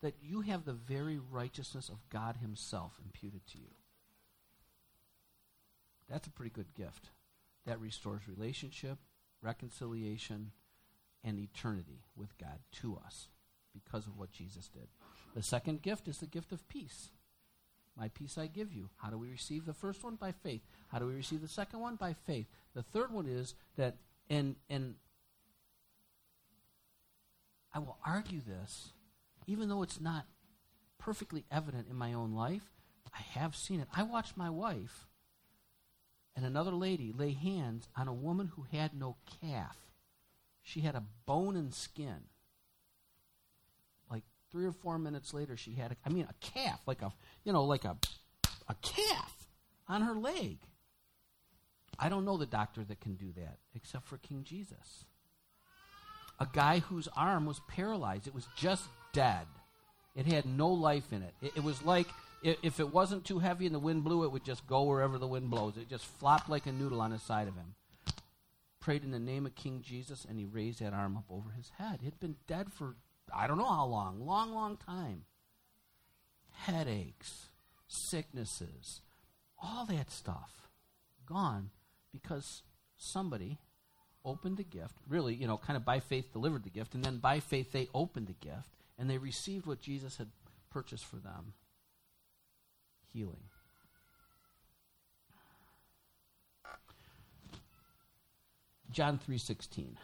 [0.00, 3.70] that you have the very righteousness of God Himself imputed to you.
[6.08, 7.08] That's a pretty good gift.
[7.66, 8.98] That restores relationship,
[9.42, 10.52] reconciliation,
[11.24, 13.28] and eternity with God to us
[13.72, 14.88] because of what Jesus did.
[15.34, 17.08] The second gift is the gift of peace.
[17.96, 18.90] My peace I give you.
[18.96, 20.16] How do we receive the first one?
[20.16, 20.62] By faith.
[20.88, 21.96] How do we receive the second one?
[21.96, 22.46] By faith.
[22.74, 23.96] The third one is that,
[24.28, 24.94] and, and
[27.72, 28.92] I will argue this,
[29.46, 30.26] even though it's not
[30.98, 32.72] perfectly evident in my own life,
[33.14, 33.88] I have seen it.
[33.94, 35.06] I watched my wife
[36.36, 39.76] and another lady lay hands on a woman who had no calf.
[40.62, 42.24] She had a bone and skin
[44.54, 47.12] three or four minutes later, she had, a, I mean, a calf, like a,
[47.42, 47.96] you know, like a,
[48.68, 49.48] a calf
[49.88, 50.58] on her leg.
[51.98, 55.06] I don't know the doctor that can do that except for King Jesus.
[56.38, 59.46] A guy whose arm was paralyzed, it was just dead.
[60.14, 61.34] It had no life in it.
[61.42, 62.06] It, it was like
[62.44, 65.26] if it wasn't too heavy and the wind blew, it would just go wherever the
[65.26, 65.76] wind blows.
[65.76, 67.74] It just flopped like a noodle on the side of him.
[68.78, 71.72] Prayed in the name of King Jesus, and he raised that arm up over his
[71.78, 72.00] head.
[72.02, 72.96] It had been dead for
[73.32, 75.24] I don't know how long, long, long time.
[76.50, 77.48] Headaches,
[77.86, 79.00] sicknesses,
[79.62, 80.68] all that stuff
[81.26, 81.70] gone
[82.12, 82.62] because
[82.96, 83.58] somebody
[84.24, 87.18] opened the gift, really, you know, kind of by faith delivered the gift, and then
[87.18, 90.28] by faith they opened the gift and they received what Jesus had
[90.70, 91.54] purchased for them
[93.12, 93.48] healing.
[98.90, 99.96] John 3:16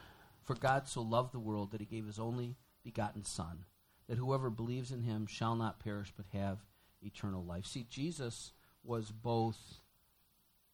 [0.42, 3.64] For God so loved the world that he gave his only begotten Son,
[4.08, 6.58] that whoever believes in him shall not perish but have
[7.02, 7.66] eternal life.
[7.66, 9.58] See, Jesus was both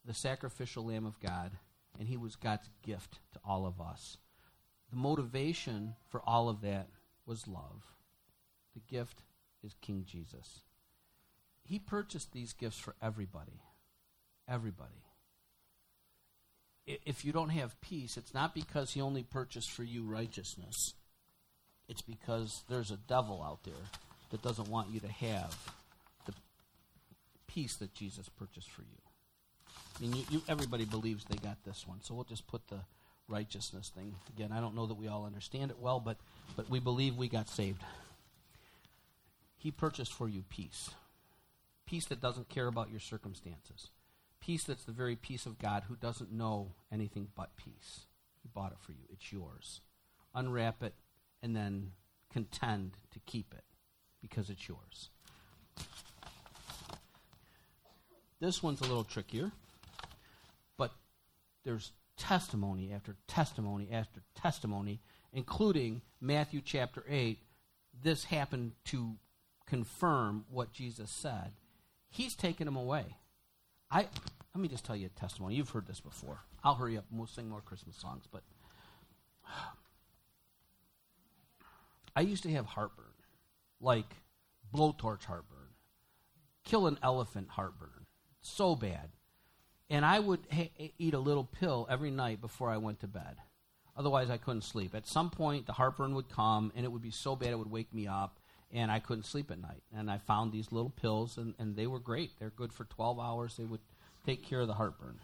[0.04, 1.52] the sacrificial Lamb of God
[1.98, 4.18] and he was God's gift to all of us.
[4.90, 6.88] The motivation for all of that
[7.26, 7.82] was love.
[8.74, 9.22] The gift
[9.64, 10.60] is King Jesus.
[11.64, 13.60] He purchased these gifts for everybody.
[14.48, 15.02] Everybody.
[16.86, 20.94] If you don't have peace, it's not because he only purchased for you righteousness
[21.88, 23.74] it's because there's a devil out there
[24.30, 25.56] that doesn't want you to have
[26.26, 26.32] the
[27.46, 28.88] peace that Jesus purchased for you.
[29.96, 32.80] I mean, you, you, everybody believes they got this one, so we'll just put the
[33.28, 34.52] righteousness thing again.
[34.52, 36.16] I don't know that we all understand it well, but
[36.56, 37.82] but we believe we got saved.
[39.56, 40.90] He purchased for you peace.
[41.86, 43.88] Peace that doesn't care about your circumstances.
[44.40, 48.06] Peace that's the very peace of God who doesn't know anything but peace.
[48.42, 49.04] He bought it for you.
[49.10, 49.80] It's yours.
[50.34, 50.94] Unwrap it
[51.42, 51.92] and then
[52.32, 53.64] contend to keep it
[54.20, 55.10] because it's yours.
[58.40, 59.50] This one's a little trickier,
[60.76, 60.92] but
[61.64, 65.00] there's testimony after testimony after testimony,
[65.32, 67.38] including Matthew chapter 8.
[68.02, 69.14] This happened to
[69.66, 71.52] confirm what Jesus said.
[72.08, 73.04] He's taken them away.
[73.90, 74.06] I
[74.54, 75.54] let me just tell you a testimony.
[75.54, 76.40] You've heard this before.
[76.64, 78.42] I'll hurry up and we'll sing more Christmas songs, but
[82.16, 83.04] I used to have heartburn,
[83.78, 84.16] like
[84.74, 85.74] blowtorch heartburn,
[86.64, 88.06] kill an elephant heartburn,
[88.40, 89.10] so bad.
[89.90, 93.36] And I would ha- eat a little pill every night before I went to bed.
[93.96, 94.94] Otherwise, I couldn't sleep.
[94.94, 97.70] At some point, the heartburn would come, and it would be so bad it would
[97.70, 98.40] wake me up,
[98.72, 99.82] and I couldn't sleep at night.
[99.94, 102.32] And I found these little pills, and, and they were great.
[102.38, 103.56] They're good for 12 hours.
[103.56, 103.80] They would
[104.24, 105.18] take care of the heartburn.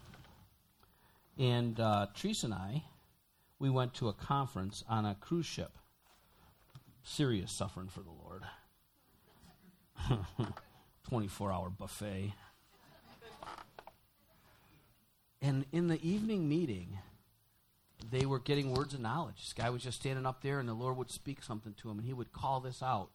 [1.37, 2.07] And uh,
[2.43, 2.83] and I,
[3.59, 5.71] we went to a conference on a cruise ship.
[7.03, 8.43] Serious suffering for the Lord.
[11.09, 12.33] 24 hour buffet.
[15.41, 16.97] And in the evening meeting,
[18.09, 19.35] they were getting words of knowledge.
[19.39, 21.99] This guy was just standing up there, and the Lord would speak something to him,
[21.99, 23.09] and he would call this out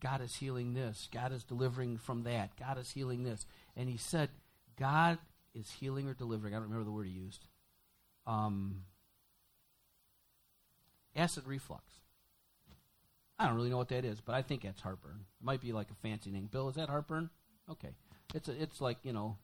[0.00, 1.08] God is healing this.
[1.12, 2.50] God is delivering from that.
[2.58, 3.46] God is healing this.
[3.76, 4.28] And he said,
[4.78, 5.18] God
[5.54, 6.54] is healing or delivering.
[6.54, 7.46] I don't remember the word he used.
[8.26, 8.82] Um,
[11.14, 11.84] acid reflux.
[13.38, 15.20] I don't really know what that is, but I think that's heartburn.
[15.40, 16.48] It might be like a fancy name.
[16.50, 17.28] Bill, is that heartburn?
[17.70, 17.90] Okay.
[18.34, 19.36] It's a, it's like, you know,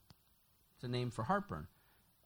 [0.74, 1.66] it's a name for heartburn.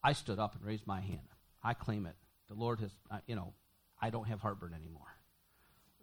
[0.02, 1.29] I stood up and raised my hand.
[1.62, 2.14] I claim it.
[2.48, 3.52] The Lord has, uh, you know,
[4.00, 5.02] I don't have heartburn anymore.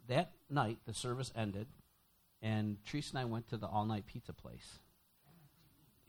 [0.10, 1.68] That night, the service ended,
[2.42, 4.80] and Teresa and I went to the all night pizza place.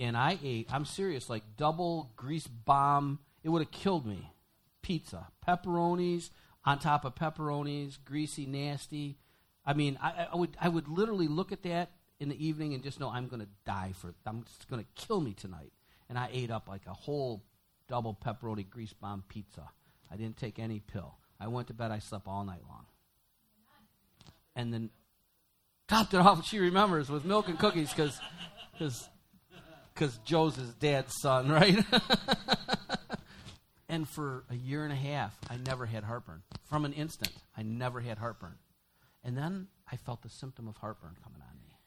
[0.00, 3.20] And I ate, I'm serious, like double grease bomb.
[3.44, 4.32] It would have killed me.
[4.82, 5.28] Pizza.
[5.46, 6.30] Pepperonis
[6.64, 9.18] on top of pepperonis, greasy, nasty.
[9.66, 12.82] I mean, I, I, would, I would literally look at that in the evening and
[12.82, 14.14] just know I'm going to die for it.
[14.26, 15.72] I'm just going to kill me tonight.
[16.08, 17.42] And I ate up like a whole
[17.88, 19.70] double pepperoni grease bomb pizza.
[20.10, 21.16] I didn't take any pill.
[21.40, 22.86] I went to bed, I slept all night long.
[24.54, 24.90] And then
[25.88, 28.20] topped it off, she remembers, with milk and cookies because
[29.92, 31.84] because Joe's his dad's son, right?
[33.88, 36.42] and for a year and a half, I never had heartburn.
[36.68, 38.54] From an instant, I never had heartburn.
[39.24, 41.78] And then I felt the symptom of heartburn coming on me.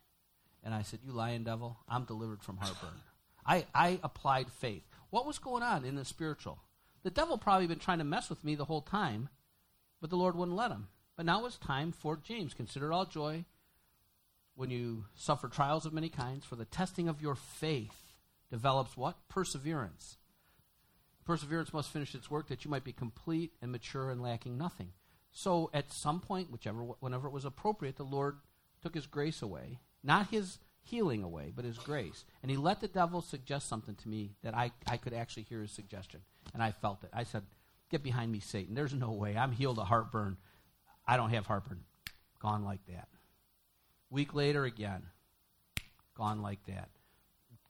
[0.63, 3.00] And I said, You lying devil, I'm delivered from heartburn.
[3.45, 4.84] I, I applied faith.
[5.10, 6.60] What was going on in the spiritual?
[7.04, 9.30] The devil probably been trying to mess with me the whole time,
[10.02, 10.88] but the Lord wouldn't let him.
[11.15, 12.54] But now it's time for James.
[12.54, 13.45] Consider all joy
[14.56, 18.15] when you suffer trials of many kinds, for the testing of your faith
[18.50, 19.15] develops what?
[19.30, 20.17] Perseverance.
[21.26, 24.89] Perseverance must finish its work that you might be complete and mature and lacking nothing.
[25.38, 28.38] So at some point, whichever whenever it was appropriate, the Lord
[28.82, 32.26] took his grace away, not his healing away, but his grace.
[32.41, 35.62] And he let the devil suggest something to me that I, I could actually hear
[35.62, 36.21] his suggestion.
[36.56, 37.12] And I felt it.
[37.13, 37.43] I said,
[37.91, 38.73] Get behind me, Satan.
[38.73, 39.38] There's no way.
[39.38, 40.38] I'm healed of heartburn.
[41.06, 41.82] I don't have heartburn.
[42.41, 43.08] Gone like that.
[44.10, 45.04] Week later, again.
[46.15, 46.89] Gone like that.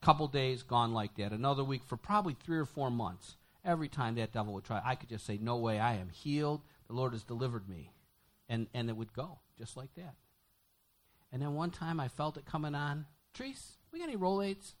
[0.00, 1.32] Couple days, gone like that.
[1.32, 3.36] Another week for probably three or four months.
[3.62, 6.62] Every time that devil would try, I could just say, No way, I am healed.
[6.88, 7.92] The Lord has delivered me.
[8.48, 10.14] And, and it would go just like that.
[11.30, 13.04] And then one time I felt it coming on.
[13.36, 14.72] Treese, we got any Rolaids?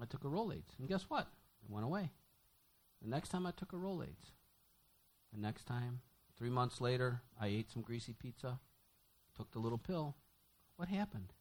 [0.00, 0.78] I took a Rolaids.
[0.78, 1.28] And guess what?
[1.62, 2.10] It went away.
[3.00, 4.32] The next time I took a Rolaids.
[5.32, 6.00] The next time,
[6.36, 8.58] three months later, I ate some greasy pizza,
[9.36, 10.16] took the little pill.
[10.76, 11.32] What happened?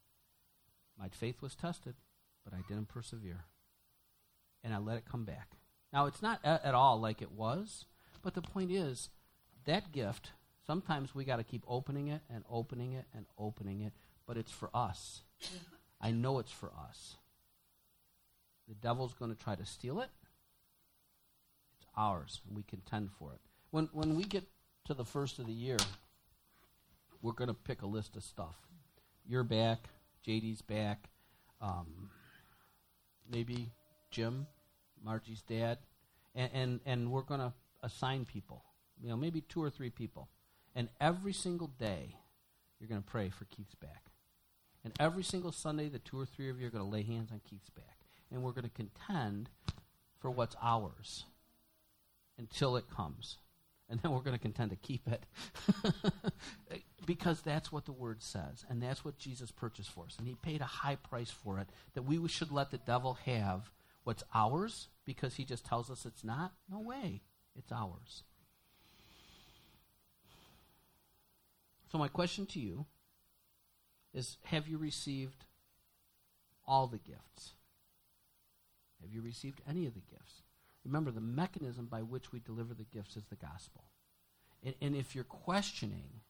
[0.97, 1.95] My faith was tested,
[2.45, 3.45] but I didn't persevere.
[4.63, 5.57] And I let it come back.
[5.91, 7.85] Now, it's not a- at all like it was,
[8.21, 9.09] but the point is
[9.65, 10.31] that gift,
[10.65, 13.93] sometimes we got to keep opening it and opening it and opening it,
[14.27, 15.21] but it's for us.
[15.99, 17.15] I know it's for us.
[18.67, 20.09] The devil's going to try to steal it.
[21.77, 23.39] It's ours, and we contend for it.
[23.71, 24.43] When, when we get
[24.85, 25.77] to the first of the year,
[27.21, 28.55] we're going to pick a list of stuff.
[29.27, 29.79] You're back,
[30.27, 31.09] JD's back,
[31.61, 32.09] um,
[33.29, 33.71] maybe
[34.09, 34.47] Jim,
[35.03, 35.77] Margie's dad,
[36.33, 37.53] and, and, and we're going to
[37.83, 38.63] assign people,
[39.01, 40.29] you know, maybe two or three people.
[40.75, 42.15] And every single day,
[42.79, 44.05] you're going to pray for Keith's back.
[44.83, 47.31] And every single Sunday, the two or three of you are going to lay hands
[47.31, 47.97] on Keith's back.
[48.31, 49.49] And we're going to contend
[50.19, 51.25] for what's ours
[52.37, 53.37] until it comes.
[53.89, 55.25] And then we're going to contend to keep it.
[57.05, 60.15] because that's what the word says, and that's what Jesus purchased for us.
[60.17, 63.69] And he paid a high price for it, that we should let the devil have
[64.03, 66.53] what's ours because he just tells us it's not?
[66.69, 67.21] No way.
[67.57, 68.23] It's ours.
[71.91, 72.85] So, my question to you
[74.13, 75.45] is Have you received
[76.65, 77.53] all the gifts?
[79.01, 80.43] Have you received any of the gifts?
[80.85, 83.83] Remember, the mechanism by which we deliver the gifts is the gospel.
[84.63, 86.21] And, and if you're questioning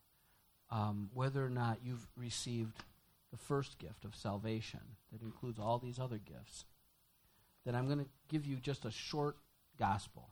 [0.70, 2.84] um, whether or not you've received
[3.32, 4.80] the first gift of salvation,
[5.12, 6.66] that includes all these other gifts,
[7.66, 9.38] then I'm going to give you just a short
[9.78, 10.30] gospel.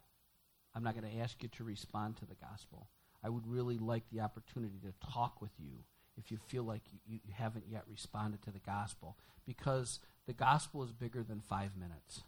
[0.76, 2.88] I'm not going to ask you to respond to the gospel.
[3.24, 5.84] I would really like the opportunity to talk with you
[6.18, 10.84] if you feel like you, you haven't yet responded to the gospel, because the gospel
[10.84, 12.24] is bigger than five minutes.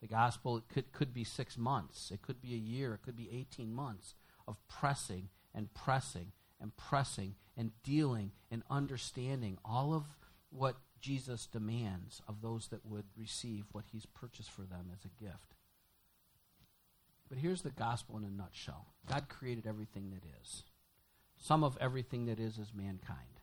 [0.00, 3.30] The gospel could, could be six months, it could be a year, it could be
[3.32, 4.14] 18 months
[4.46, 10.04] of pressing and pressing and pressing and dealing and understanding all of
[10.50, 15.22] what Jesus demands of those that would receive what he's purchased for them as a
[15.22, 15.54] gift.
[17.28, 20.64] But here's the gospel in a nutshell God created everything that is.
[21.36, 23.40] Some of everything that is is mankind.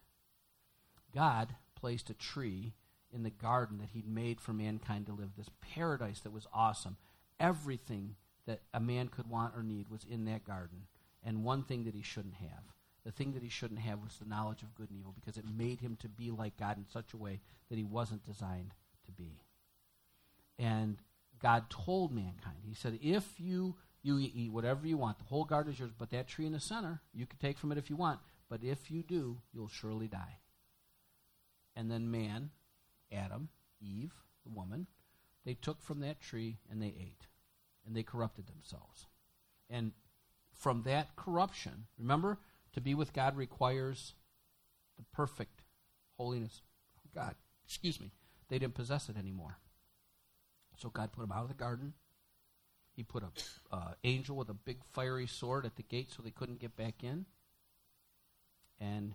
[1.13, 2.73] God placed a tree
[3.11, 6.97] in the garden that he'd made for mankind to live, this paradise that was awesome.
[7.39, 8.15] Everything
[8.45, 10.87] that a man could want or need was in that garden,
[11.23, 12.73] and one thing that he shouldn't have.
[13.05, 15.45] The thing that he shouldn't have was the knowledge of good and evil because it
[15.45, 18.73] made him to be like God in such a way that he wasn't designed
[19.05, 19.43] to be.
[20.57, 20.97] And
[21.41, 25.73] God told mankind, He said, if you you eat whatever you want, the whole garden
[25.73, 27.95] is yours, but that tree in the center, you can take from it if you
[27.95, 28.19] want,
[28.49, 30.37] but if you do, you'll surely die.
[31.75, 32.51] And then man
[33.11, 33.49] Adam,
[33.81, 34.13] Eve,
[34.43, 34.87] the woman,
[35.45, 37.27] they took from that tree and they ate.
[37.85, 39.05] And they corrupted themselves.
[39.69, 39.91] And
[40.53, 42.39] from that corruption, remember,
[42.73, 44.13] to be with God requires
[44.97, 45.61] the perfect
[46.17, 46.61] holiness
[47.03, 47.35] of God.
[47.65, 48.11] Excuse me.
[48.49, 49.57] They didn't possess it anymore.
[50.77, 51.93] So God put them out of the garden.
[52.95, 53.29] He put an
[53.71, 57.03] uh, angel with a big fiery sword at the gate so they couldn't get back
[57.03, 57.25] in.
[58.79, 59.13] And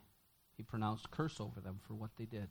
[0.57, 2.49] he pronounced curse over them for what they did.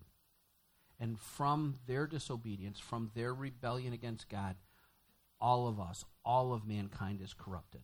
[0.99, 4.55] And from their disobedience, from their rebellion against God,
[5.39, 7.81] all of us, all of mankind is corrupted.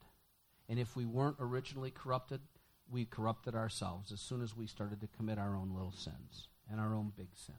[0.68, 2.42] And if we weren't originally corrupted,
[2.90, 6.80] we corrupted ourselves as soon as we started to commit our own little sins and
[6.80, 7.58] our own big sins.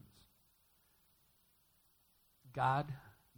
[2.55, 2.87] God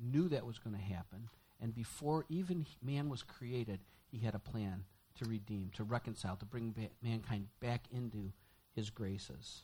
[0.03, 1.29] knew that was going to happen,
[1.61, 3.81] and before even man was created,
[4.11, 4.85] he had a plan
[5.17, 8.33] to redeem, to reconcile, to bring ba- mankind back into
[8.75, 9.63] his graces.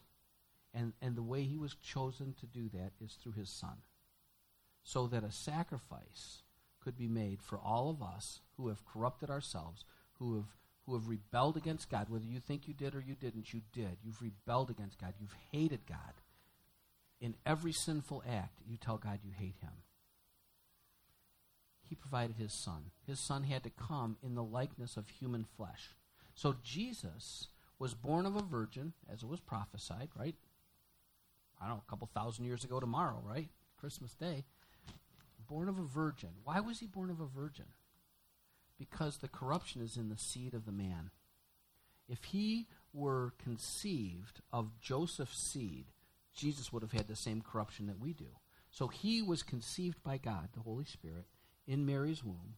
[0.72, 3.76] And, and the way he was chosen to do that is through his son.
[4.82, 6.42] So that a sacrifice
[6.82, 9.84] could be made for all of us who have corrupted ourselves,
[10.18, 12.10] who have, who have rebelled against God.
[12.10, 13.98] Whether you think you did or you didn't, you did.
[14.02, 15.14] You've rebelled against God.
[15.18, 15.98] You've hated God.
[17.20, 19.70] In every sinful act, you tell God you hate him.
[21.88, 22.90] He provided his son.
[23.06, 25.94] His son had to come in the likeness of human flesh.
[26.34, 30.34] So Jesus was born of a virgin, as it was prophesied, right?
[31.60, 33.48] I don't know, a couple thousand years ago tomorrow, right?
[33.78, 34.44] Christmas Day.
[35.46, 36.30] Born of a virgin.
[36.42, 37.66] Why was he born of a virgin?
[38.78, 41.10] Because the corruption is in the seed of the man.
[42.08, 45.86] If he were conceived of Joseph's seed,
[46.34, 48.28] Jesus would have had the same corruption that we do.
[48.70, 51.26] So he was conceived by God, the Holy Spirit,
[51.66, 52.54] in Mary's womb.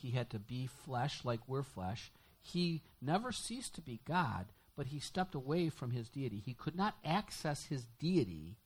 [0.00, 2.10] He had to be flesh like we're flesh.
[2.42, 4.46] He never ceased to be God,
[4.76, 6.42] but he stepped away from his deity.
[6.44, 8.56] He could not access his deity.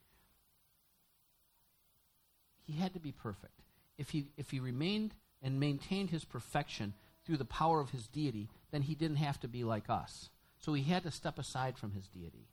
[2.65, 3.61] He had to be perfect.
[3.97, 6.93] If he, if he remained and maintained his perfection
[7.25, 10.29] through the power of his deity, then he didn't have to be like us.
[10.59, 12.47] So he had to step aside from his deity.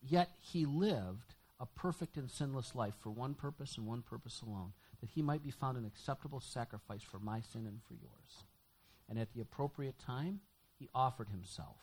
[0.00, 4.72] Yet he lived a perfect and sinless life for one purpose and one purpose alone
[5.00, 8.44] that he might be found an acceptable sacrifice for my sin and for yours.
[9.08, 10.40] And at the appropriate time,
[10.78, 11.76] he offered himself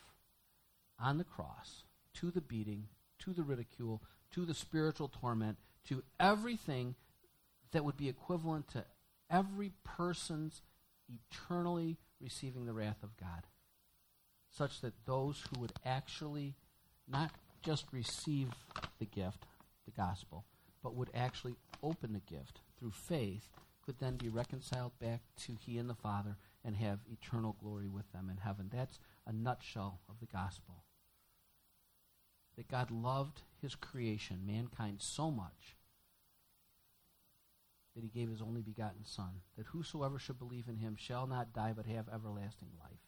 [0.98, 2.84] on the cross to the beating,
[3.18, 4.02] to the ridicule,
[4.32, 5.58] to the spiritual torment,
[5.88, 6.94] to everything
[7.72, 8.84] that would be equivalent to
[9.30, 10.62] every person's
[11.08, 13.42] eternally receiving the wrath of God,
[14.50, 16.54] such that those who would actually
[17.06, 17.30] not
[17.62, 18.48] just receive
[18.98, 19.44] the gift,
[19.86, 20.44] the gospel,
[20.82, 23.48] but would actually open the gift through faith
[23.84, 28.10] could then be reconciled back to He and the Father and have eternal glory with
[28.12, 28.68] them in heaven.
[28.72, 30.82] That's a nutshell of the gospel
[32.56, 35.76] that God loved his creation, mankind, so much
[37.94, 41.52] that he gave his only begotten Son, that whosoever should believe in him shall not
[41.52, 42.98] die but have everlasting life.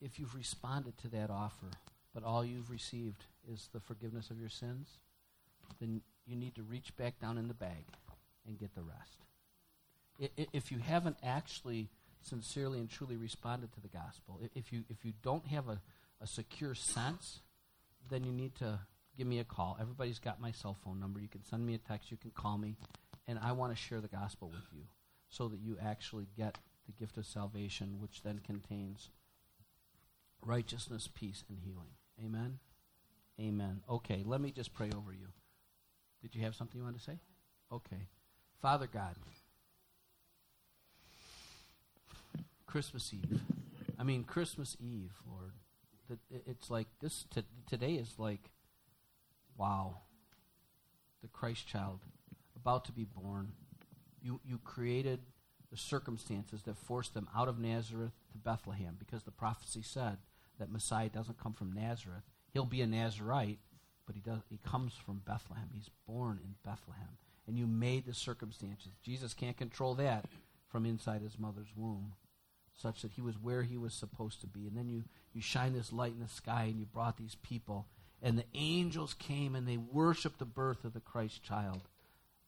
[0.00, 1.70] if you've responded to that offer,
[2.14, 4.88] but all you've received is the forgiveness of your sins,
[5.80, 7.84] then you need to reach back down in the bag
[8.46, 9.18] and get the rest.
[10.52, 11.88] If you haven't actually
[12.20, 15.80] sincerely and truly responded to the gospel, if you, if you don't have a,
[16.20, 17.40] a secure sense,
[18.10, 18.80] then you need to
[19.16, 19.76] give me a call.
[19.80, 21.20] Everybody's got my cell phone number.
[21.20, 22.76] You can send me a text, you can call me,
[23.26, 24.82] and I want to share the gospel with you
[25.28, 26.56] so that you actually get
[26.86, 29.10] the gift of salvation, which then contains
[30.48, 31.90] righteousness, peace, and healing.
[32.24, 32.58] Amen?
[33.38, 33.82] Amen.
[33.88, 35.28] Okay, let me just pray over you.
[36.22, 37.18] Did you have something you wanted to say?
[37.70, 38.08] Okay.
[38.60, 39.14] Father God,
[42.66, 43.40] Christmas Eve.
[43.98, 45.52] I mean, Christmas Eve, Lord.
[46.46, 47.26] It's like this.
[47.32, 48.50] T- today is like,
[49.56, 49.98] wow,
[51.20, 52.00] the Christ child
[52.56, 53.52] about to be born.
[54.22, 55.20] You you created
[55.70, 60.16] the circumstances that forced them out of Nazareth to Bethlehem because the prophecy said
[60.58, 62.22] that Messiah doesn't come from Nazareth.
[62.52, 63.58] He'll be a Nazarite,
[64.06, 65.68] but he does he comes from Bethlehem.
[65.72, 67.18] He's born in Bethlehem.
[67.46, 68.92] And you made the circumstances.
[69.02, 70.26] Jesus can't control that
[70.68, 72.12] from inside his mother's womb,
[72.74, 74.66] such that he was where he was supposed to be.
[74.66, 77.86] And then you, you shine this light in the sky and you brought these people.
[78.22, 81.88] And the angels came and they worshiped the birth of the Christ child,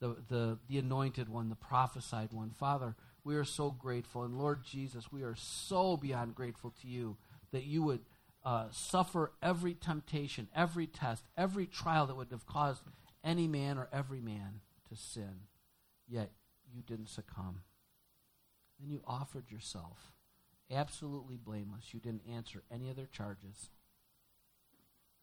[0.01, 2.51] the, the, the anointed one, the prophesied one.
[2.51, 2.95] Father,
[3.25, 4.25] we are so grateful.
[4.25, 7.17] And Lord Jesus, we are so beyond grateful to you
[7.53, 8.01] that you would
[8.45, 12.83] uh, suffer every temptation, every test, every trial that would have caused
[13.23, 15.47] any man or every man to sin,
[16.09, 16.31] yet
[16.73, 17.63] you didn't succumb.
[18.81, 20.13] And you offered yourself
[20.71, 21.93] absolutely blameless.
[21.93, 23.71] You didn't answer any other charges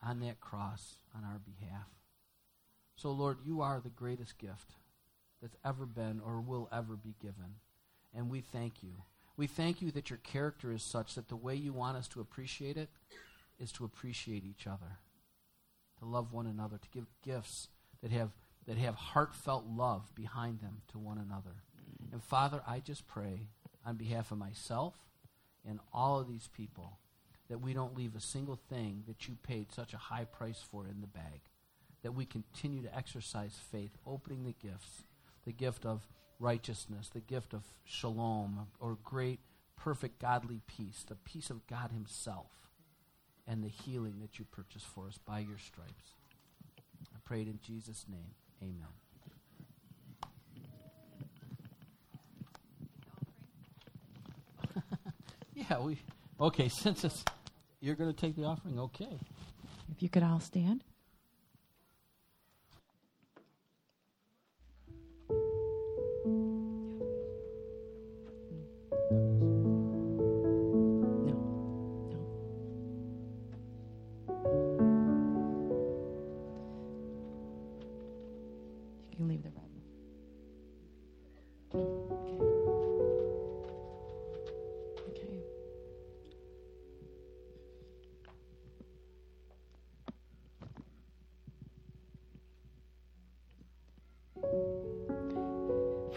[0.02, 1.88] on that cross on our behalf.
[2.96, 4.76] So, Lord, you are the greatest gift
[5.42, 7.56] that's ever been or will ever be given.
[8.14, 9.04] And we thank you.
[9.38, 12.22] We thank you that your character is such that the way you want us to
[12.22, 12.90] appreciate it
[13.60, 14.98] is to appreciate each other,
[16.00, 17.70] to love one another, to give gifts
[18.02, 18.32] that have,
[18.68, 21.64] that have heartfelt love behind them to one another.
[22.04, 22.14] Mm.
[22.14, 23.48] And Father, I just pray
[23.86, 24.96] on behalf of myself
[25.68, 26.98] and all of these people
[27.50, 30.88] that we don't leave a single thing that you paid such a high price for
[30.88, 31.42] in the bag.
[32.04, 35.04] That we continue to exercise faith, opening the gifts,
[35.46, 36.08] the gift of
[36.40, 39.40] righteousness, the gift of shalom, or great,
[39.76, 42.52] perfect, godly peace, the peace of God Himself,
[43.48, 46.14] and the healing that you purchased for us by your stripes.
[47.14, 48.36] I pray it in Jesus' name.
[48.62, 48.88] Amen.
[55.56, 56.00] yeah, we.
[56.40, 57.24] Okay, since it's,
[57.82, 59.20] you're going to take the offering, okay.
[59.92, 60.84] If you could all stand.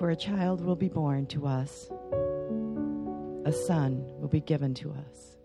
[0.00, 1.90] For a child will be born to us,
[3.44, 5.36] a son will be given to us.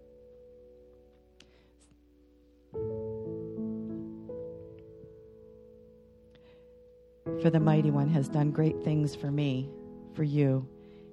[7.42, 9.70] For the mighty one has done great things for me,
[10.14, 10.66] for you,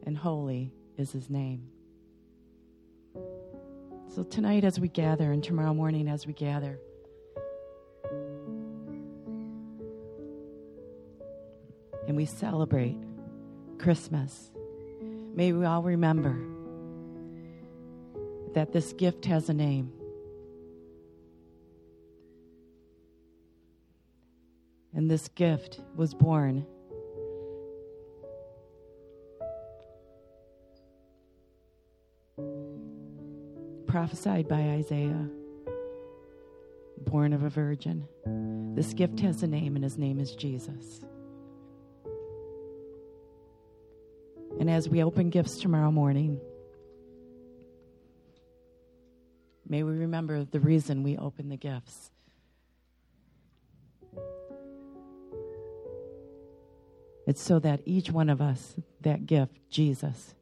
[0.07, 1.67] and holy is his name.
[4.15, 6.79] So tonight, as we gather, and tomorrow morning, as we gather,
[12.07, 12.97] and we celebrate
[13.83, 14.53] Christmas,
[15.35, 16.39] may we all remember
[18.55, 19.93] that this gift has a name.
[24.95, 26.65] And this gift was born
[33.89, 35.29] prophesied by Isaiah,
[36.99, 38.07] born of a virgin.
[38.77, 41.05] This gift has a name, and his name is Jesus.
[44.63, 46.41] And as we open gifts tomorrow morning,
[49.69, 52.13] may we remember the reason we open the gifts.
[57.27, 60.37] It's so that each one of us, that gift, Jesus,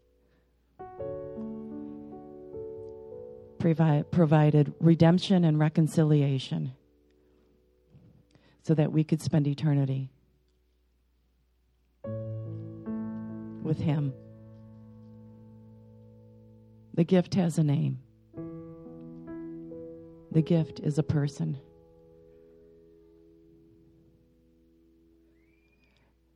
[3.58, 6.72] provided redemption and reconciliation
[8.64, 10.10] so that we could spend eternity
[13.70, 14.12] with Him.
[16.94, 18.00] The gift has a name.
[20.32, 21.56] The gift is a person.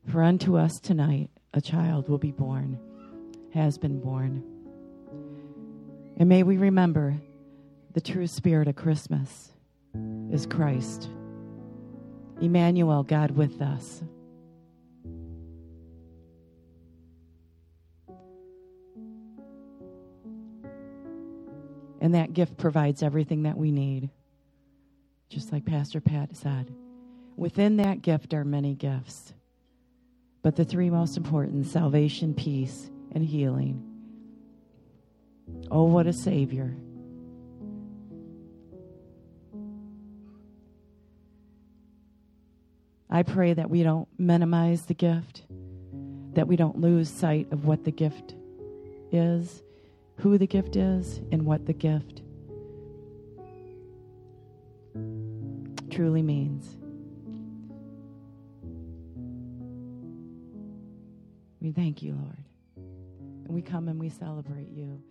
[0.08, 2.78] For unto us tonight a child will be born,
[3.52, 4.44] has been born.
[6.16, 7.16] And may we remember
[7.94, 9.50] the true spirit of Christmas
[10.30, 11.08] is Christ.
[12.40, 14.04] Emmanuel, God with us.
[22.04, 24.10] And that gift provides everything that we need.
[25.30, 26.70] Just like Pastor Pat said.
[27.34, 29.32] Within that gift are many gifts.
[30.42, 33.82] But the three most important salvation, peace, and healing.
[35.70, 36.76] Oh, what a Savior.
[43.08, 45.44] I pray that we don't minimize the gift,
[46.34, 48.34] that we don't lose sight of what the gift
[49.10, 49.62] is,
[50.16, 52.22] who the gift is, and what the gift
[55.90, 56.76] truly means.
[61.60, 62.44] We thank you, Lord.
[62.76, 65.02] And we come and we celebrate you.